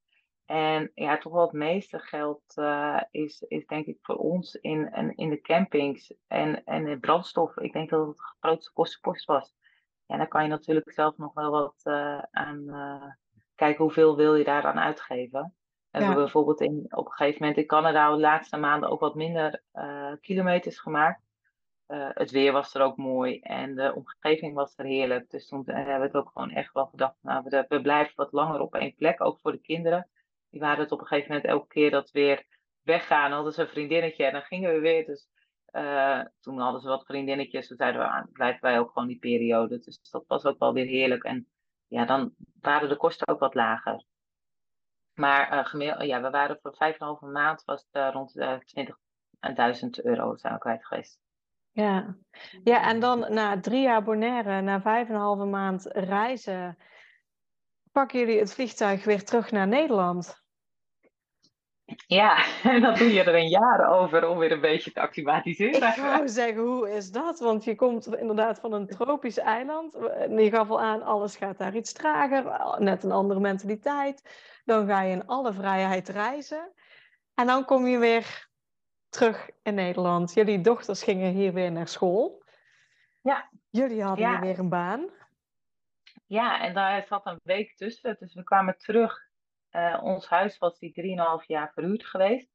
[0.45, 4.93] En ja, toch wel het meeste geld uh, is, is denk ik voor ons in,
[4.93, 7.57] in, in de campings en, en in brandstof.
[7.57, 9.55] Ik denk dat het de grootste kostenpost was.
[10.07, 12.65] En dan kan je natuurlijk zelf nog wel wat uh, aan
[13.55, 15.55] kijken hoeveel wil je daar aan uitgeven.
[15.89, 19.15] Hebben we bijvoorbeeld in, op een gegeven moment in Canada de laatste maanden ook wat
[19.15, 21.21] minder uh, kilometers gemaakt.
[21.87, 25.29] Uh, het weer was er ook mooi en de omgeving was er heerlijk.
[25.29, 28.31] Dus toen hebben we het ook gewoon echt wel gedacht, nou, we, we blijven wat
[28.31, 30.09] langer op één plek, ook voor de kinderen.
[30.53, 32.45] Die waren het op een gegeven moment elke keer dat we weer
[32.81, 35.05] weggaan, hadden ze een vriendinnetje en dan gingen we weer.
[35.05, 35.27] Dus
[35.71, 39.19] uh, toen hadden ze wat vriendinnetjes, toen zeiden we, ah, blijven wij ook gewoon die
[39.19, 39.79] periode.
[39.79, 41.23] Dus dat was ook wel weer heerlijk.
[41.23, 41.47] En
[41.87, 44.05] ja, dan waren de kosten ook wat lager.
[45.13, 46.75] Maar uh, ja, we waren voor
[47.25, 48.95] 5,5 maand was het uh, rond de
[49.99, 51.19] 20.000 euro zijn we kwijt geweest.
[51.71, 52.15] Ja.
[52.63, 56.77] ja, en dan na drie jaar Bonaire, na vijf en een halve maand reizen,
[57.91, 60.42] pakken jullie het vliegtuig weer terug naar Nederland?
[62.07, 65.87] Ja, en dan doe je er een jaar over om weer een beetje te acclimatiseren.
[65.87, 67.39] Ik wou zeggen, hoe is dat?
[67.39, 69.93] Want je komt inderdaad van een tropisch eiland.
[70.29, 72.43] Je gaf al aan, alles gaat daar iets trager.
[72.81, 74.21] Net een andere mentaliteit.
[74.65, 76.73] Dan ga je in alle vrijheid reizen.
[77.33, 78.47] En dan kom je weer
[79.09, 80.33] terug in Nederland.
[80.33, 82.43] Jullie dochters gingen hier weer naar school.
[83.21, 83.49] Ja.
[83.69, 84.39] Jullie hadden Ja.
[84.39, 85.09] weer een baan.
[86.25, 88.15] Ja, en daar zat een week tussen.
[88.19, 89.31] Dus we kwamen terug.
[89.73, 92.49] Eh, ons huis was die 3,5 jaar verhuurd geweest.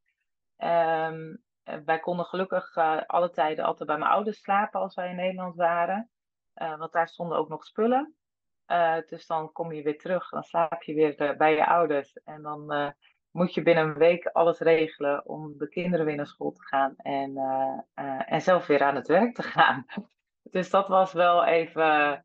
[0.57, 5.11] Ehm, eh, wij konden gelukkig eh, alle tijden altijd bij mijn ouders slapen als wij
[5.11, 6.11] in Nederland waren.
[6.55, 8.17] Want daar stonden ook nog spullen.
[9.07, 12.13] Dus dan kom je weer terug, dan slaap je weer bij je ouders.
[12.25, 12.95] En dan
[13.31, 16.97] moet je binnen een week alles regelen om de kinderen weer naar school te gaan
[16.97, 17.37] en,
[18.27, 19.87] en zelf weer aan het werk te gaan.
[20.51, 22.25] Dus dat was wel even,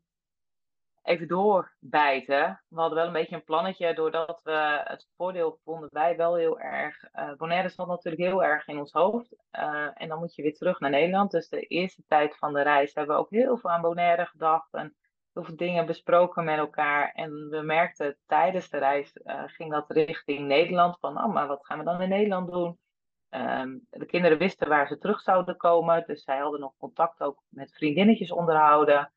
[1.04, 2.62] even doorbijten.
[2.68, 6.60] We hadden wel een beetje een plannetje, doordat we het voordeel vonden wij wel heel
[6.60, 7.04] erg.
[7.12, 9.36] eh Bonaire zat natuurlijk heel erg in ons hoofd.
[9.50, 11.30] Eh, en dan moet je weer terug naar Nederland.
[11.30, 14.72] Dus de eerste tijd van de reis hebben we ook heel veel aan Bonaire gedacht.
[14.72, 14.94] En
[15.32, 17.12] heel veel dingen besproken met elkaar.
[17.12, 20.98] En we merkten tijdens de reis eh, ging dat richting Nederland.
[20.98, 22.78] Van, oh, maar wat gaan we dan in Nederland doen?
[23.28, 26.04] Ehm, de kinderen wisten waar ze terug zouden komen.
[26.06, 29.12] Dus zij hadden nog contact ook met vriendinnetjes onderhouden.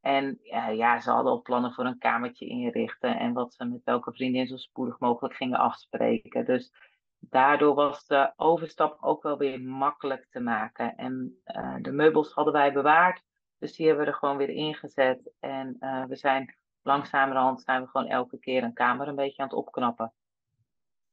[0.00, 3.18] En ja, ja, ze hadden al plannen voor een kamertje inrichten.
[3.18, 6.44] En wat ze met welke vriendin zo spoedig mogelijk gingen afspreken.
[6.44, 6.72] Dus
[7.18, 10.96] daardoor was de overstap ook wel weer makkelijk te maken.
[10.96, 13.22] En eh, de meubels hadden wij bewaard.
[13.58, 15.32] Dus die hebben we er gewoon weer ingezet.
[15.40, 19.48] En eh, we zijn langzamerhand zijn we gewoon elke keer een kamer een beetje aan
[19.48, 20.12] het opknappen.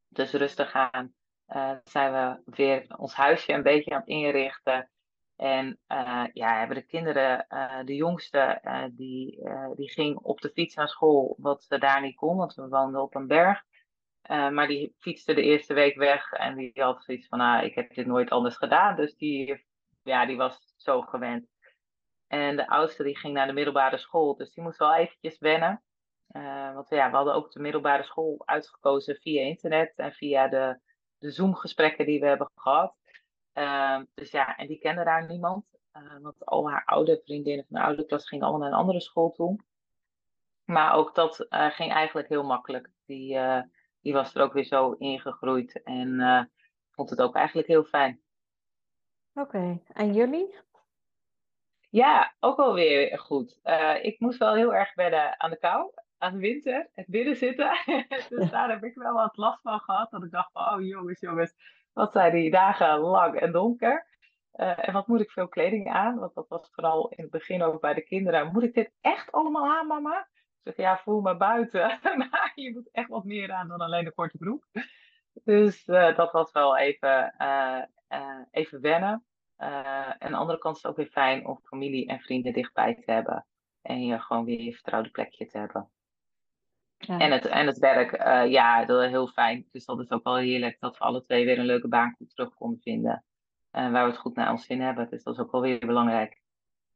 [0.07, 1.13] Dus rustig aan
[1.45, 4.89] eh, zijn we weer ons huisje een beetje aan het inrichten.
[5.35, 10.51] En eh, ja, hebben de kinderen, eh, de jongste, eh, die, die ging op de
[10.53, 13.63] fiets naar school, wat ze daar niet kon, want we woonden op een berg.
[14.27, 17.93] Maar die fietste de eerste week weg en die had zoiets van, ah, ik heb
[17.93, 18.95] dit nooit anders gedaan.
[18.95, 19.65] Dus die,
[20.03, 21.47] ja, die was zo gewend.
[22.27, 25.83] En de oudste die ging naar de middelbare school, dus die moest wel eventjes wennen.
[26.73, 30.79] Want ja, we hadden ook de middelbare school uitgekozen via internet en via de,
[31.17, 32.95] de Zoom-gesprekken die we hebben gehad.
[33.55, 35.65] Ehm, dus ja, en die kende daar niemand.
[35.91, 39.01] Eh, want al haar oude vriendinnen van de oude klas gingen allemaal naar een andere
[39.01, 39.59] school toe.
[40.65, 42.89] Maar ook dat eh, ging eigenlijk heel makkelijk.
[43.05, 43.61] Die, eh,
[44.01, 46.49] die was er ook weer zo ingegroeid en
[46.91, 48.21] vond het ook eigenlijk heel fijn.
[49.33, 50.55] Oké, en jullie?
[51.89, 53.59] Ja, ook wel weer goed.
[54.01, 57.77] Ik moest wel heel erg wennen aan de kou, aan de winter, het binnen zitten.
[58.29, 60.11] dus daar heb ik wel wat last van gehad.
[60.11, 61.55] Dat ik dacht van, oh jongens, jongens,
[61.95, 64.05] wat zijn die dagen lang en donker.
[64.51, 66.19] Eh, en wat moet ik veel kleding aan?
[66.19, 68.51] Want dat was vooral in het begin ook bij de kinderen.
[68.51, 70.27] Moet ik dit echt allemaal aan, mama?
[70.63, 71.99] Ik zeg, ja, voel me buiten.
[72.17, 74.67] maar je moet echt wat meer aan dan alleen een korte broek.
[75.43, 77.83] Dus eh, dat was wel even, eh,
[78.51, 79.25] even wennen.
[79.57, 83.11] Aan de andere kant is het ook weer fijn om familie en vrienden dichtbij te
[83.11, 83.45] hebben.
[83.81, 85.89] En je gewoon weer je vertrouwde plekje te hebben.
[86.97, 87.19] Ja.
[87.19, 89.67] En, het, en het werk, uh, ja, dat is heel fijn.
[89.71, 92.53] Dus dat is ook wel heerlijk dat we alle twee weer een leuke baan terug
[92.53, 93.23] konden vinden.
[93.71, 95.09] Uh, waar we het goed naar ons zin hebben.
[95.09, 96.41] Dus dat is ook wel weer belangrijk.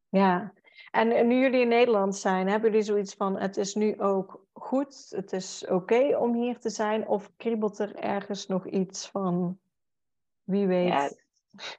[0.08, 0.52] Ja,
[0.90, 5.06] en nu jullie in Nederland zijn, hebben jullie zoiets van: het is nu ook goed,
[5.16, 7.08] het is oké okay om hier te zijn?
[7.08, 9.58] Of kriebelt er ergens nog iets van
[10.44, 10.88] wie weet?
[10.88, 11.10] Ja,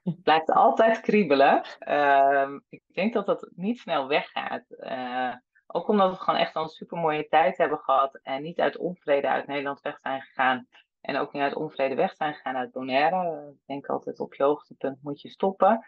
[0.03, 1.63] het blijft altijd kriebelen.
[1.87, 4.65] Uh, ik denk dat dat niet snel weggaat.
[4.69, 5.33] Uh,
[5.71, 8.19] ook omdat we gewoon echt al een super mooie tijd hebben gehad.
[8.23, 10.67] En niet uit onvrede uit Nederland weg zijn gegaan.
[11.01, 13.49] En ook niet uit onvrede weg zijn gegaan uit Bonaire.
[13.51, 15.85] Ik denk altijd op je hoogtepunt moet je stoppen.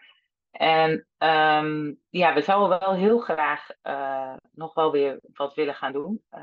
[0.50, 5.92] En um, ja, we zouden wel heel graag uh, nog wel weer wat willen gaan
[5.92, 6.24] doen.
[6.30, 6.40] Uh,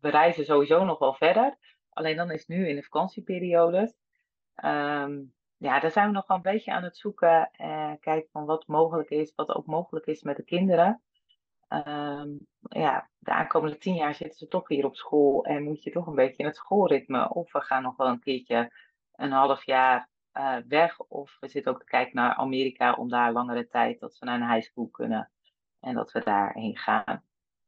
[0.00, 1.56] we reizen sowieso nog wel verder.
[1.90, 3.94] Alleen dan is nu in de vakantieperiode.
[4.64, 7.50] Um, ja, daar zijn we nog wel een beetje aan het zoeken.
[7.58, 11.02] Uh, kijken van wat mogelijk is, wat ook mogelijk is met de kinderen.
[11.72, 15.90] Um, ja, de aankomende tien jaar zitten ze toch hier op school en moet je
[15.90, 17.28] toch een beetje in het schoolritme.
[17.28, 18.72] Of we gaan nog wel een keertje
[19.12, 20.98] een half jaar uh, weg.
[20.98, 24.40] Of we zitten ook te kijken naar Amerika om daar langere tijd dat ze naar
[24.40, 25.30] een high school kunnen.
[25.80, 27.24] En dat we daarheen gaan.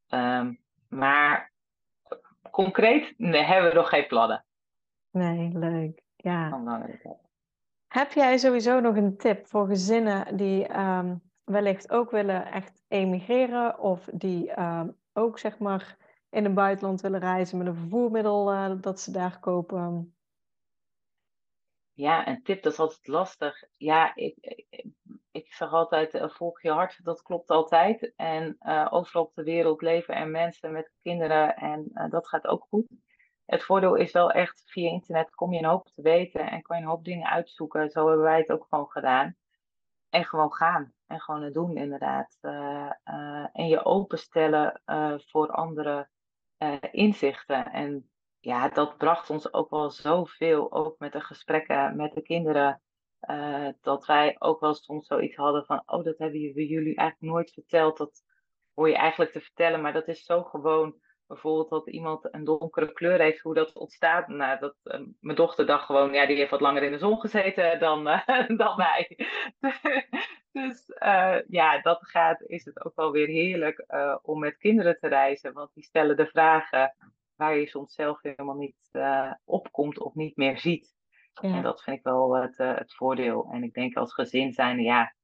[0.09, 1.53] Um, maar
[2.51, 4.45] concreet nee, hebben we nog geen plannen.
[5.11, 6.03] Nee, leuk.
[6.17, 6.87] Ja.
[7.89, 13.79] Heb jij sowieso nog een tip voor gezinnen die um, wellicht ook willen echt emigreren
[13.79, 15.97] of die um, ook zeg maar
[16.31, 20.15] in het buitenland willen reizen met een vervoermiddel uh, dat ze daar kopen?
[21.93, 23.65] Ja, een tip dat is altijd lastig.
[23.77, 24.85] Ja, ik, ik,
[25.31, 28.13] ik zeg altijd, uh, volg je hart, dat klopt altijd.
[28.17, 32.67] En uh, overal op de wereld leven er mensen met kinderen en dat gaat ook
[32.69, 32.87] goed.
[33.45, 36.77] het voordeel is wel echt, via internet kom je een hoop te weten en kan
[36.77, 37.91] je een hoop dingen uitzoeken.
[37.91, 39.37] Zo hebben wij het ook gewoon gedaan.
[40.09, 40.93] En gewoon gaan.
[41.13, 42.39] En gewoon het doen, inderdaad.
[42.43, 46.09] Uh, uh, en je openstellen uh, voor andere
[46.91, 47.73] inzichten.
[47.73, 48.11] En
[48.41, 50.73] ja, dat bracht ons ook wel zoveel.
[50.73, 52.83] Ook met de gesprekken met de kinderen.
[53.81, 57.97] dat wij ook wel soms zoiets hadden van: Oh, dat hebben jullie eigenlijk nooit verteld.
[57.97, 58.23] Dat
[58.75, 59.81] hoor je eigenlijk te vertellen.
[59.81, 60.95] Maar dat is zo gewoon
[61.27, 64.29] bijvoorbeeld dat iemand een donkere kleur heeft, hoe dat ontstaat.
[64.29, 64.75] Nou, dat,
[65.21, 68.27] mijn dochter dacht gewoon, ja, die heeft wat langer in de zon gezeten dan, uh,
[68.63, 69.17] dan wij.
[70.53, 73.85] Dus uh, ja, dat gaat, is het ook wel weer heerlijk
[74.23, 75.53] om met kinderen te reizen.
[75.53, 76.97] Want die stellen de vragen
[77.37, 78.91] waar je soms zelf helemaal niet
[79.45, 80.95] opkomt of niet meer ziet.
[81.41, 81.55] Ja.
[81.55, 83.49] En dat vind ik wel het, het voordeel.
[83.53, 85.15] En ik denk als gezin zijn, ja,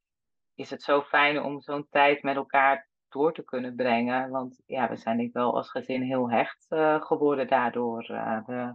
[0.55, 4.31] is het zo fijn om zo'n tijd met elkaar door te kunnen brengen.
[4.31, 8.11] Want ja, we zijn denk ik wel als gezin heel hecht uh, geworden daardoor.
[8.11, 8.75] Uh, we,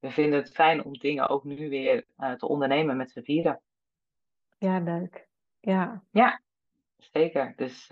[0.00, 3.60] we, vinden het fijn om dingen ook nu weer uh, te ondernemen met z'n vieren.
[4.58, 5.28] Ja, leuk.
[5.60, 6.02] Ja.
[6.10, 6.40] Ja,
[6.96, 7.52] zeker.
[7.56, 7.86] Dus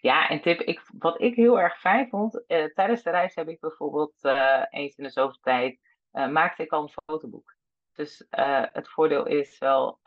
[0.00, 2.44] ja, en tip, ik, wat ik heel erg fijn vond,
[2.74, 4.24] tijdens de reis heb ik bijvoorbeeld
[4.70, 7.54] eens in de zoveel tijd, maakte ik al een fotoboek.
[7.92, 8.26] Dus
[8.72, 10.00] het voordeel is wel,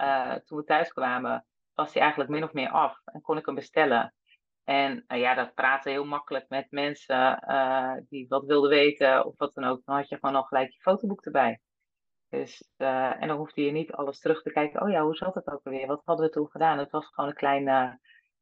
[0.45, 3.55] toen we thuis kwamen, was hij eigenlijk min of meer af en kon ik hem
[3.55, 4.13] bestellen.
[4.63, 7.43] En ja, dat praten heel makkelijk met mensen
[8.09, 9.81] die wat wilden weten of wat dan ook.
[9.85, 11.59] Dan had je gewoon al gelijk je fotoboek erbij.
[12.33, 14.81] Dus, uh, en dan hoefde je niet alles terug te kijken.
[14.81, 15.87] Oh ja, hoe zat het ook alweer?
[15.87, 16.77] Wat hadden we toen gedaan?
[16.77, 17.63] Het was gewoon een klein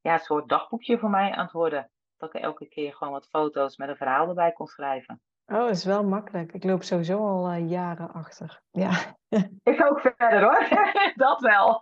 [0.02, 1.92] ja, soort dagboekje voor mij aan het worden.
[2.18, 5.22] Dat ik elke keer gewoon wat foto's met een verhaal erbij kon schrijven.
[5.46, 6.54] Oh, dat is wel makkelijk.
[6.54, 8.62] Ik loop sowieso al jaren achter.
[8.72, 9.16] Ja.
[9.64, 10.68] ik ook verder hoor.
[11.16, 11.80] dat wel.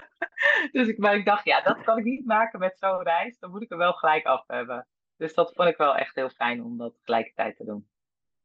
[0.72, 3.38] dus ik, maar ik dacht, ja, dat kan ik niet maken met zo'n reis.
[3.38, 4.86] Dan moet ik er wel gelijk af hebben.
[5.16, 7.88] Dus dat vond ik wel echt heel fijn om dat tegelijkertijd te doen.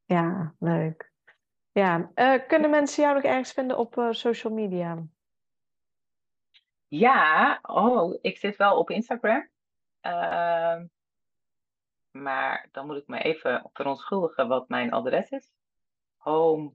[0.04, 1.07] Ja, leuk.
[1.78, 5.06] Ja, uh, kunnen mensen jou nog ergens vinden op uh, social media?
[6.88, 9.48] Ja, oh, ik zit wel op Instagram.
[10.02, 10.80] Uh,
[12.10, 15.50] maar dan moet ik me even verontschuldigen wat mijn adres is.
[16.16, 16.72] Home.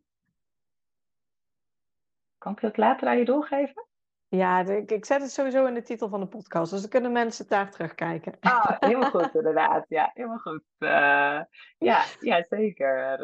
[2.38, 3.88] Kan ik het later aan je doorgeven?
[4.28, 7.12] Ja, ik, ik zet het sowieso in de titel van de podcast, dus dan kunnen
[7.12, 8.38] mensen daar terugkijken.
[8.40, 9.86] Ah, helemaal goed inderdaad.
[9.90, 10.64] Ja, helemaal goed.
[10.80, 11.42] Uh,
[11.78, 13.20] ja, ja, zeker.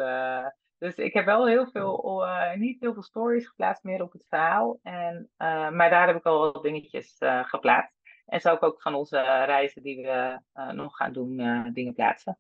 [0.80, 4.26] Dus ik heb wel heel veel, uh, niet heel veel stories geplaatst meer op het
[4.30, 4.80] verhaal.
[4.84, 5.30] En,
[5.76, 7.98] maar daar heb ik al wat dingetjes geplaatst.
[8.26, 10.40] En zou ik ook van onze reizen die we
[10.72, 11.38] nog gaan doen,
[11.74, 12.38] dingen plaatsen.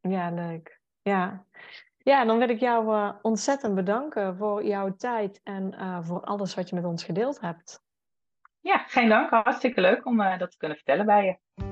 [0.00, 0.80] Ja, leuk.
[1.02, 1.44] Ja.
[1.98, 5.74] Ja, dan wil ik jou ontzettend bedanken voor jouw tijd en
[6.04, 7.84] voor alles wat je met ons gedeeld hebt.
[8.60, 9.30] Ja, geen dank.
[9.30, 11.71] Hartstikke leuk om dat te kunnen vertellen bij je.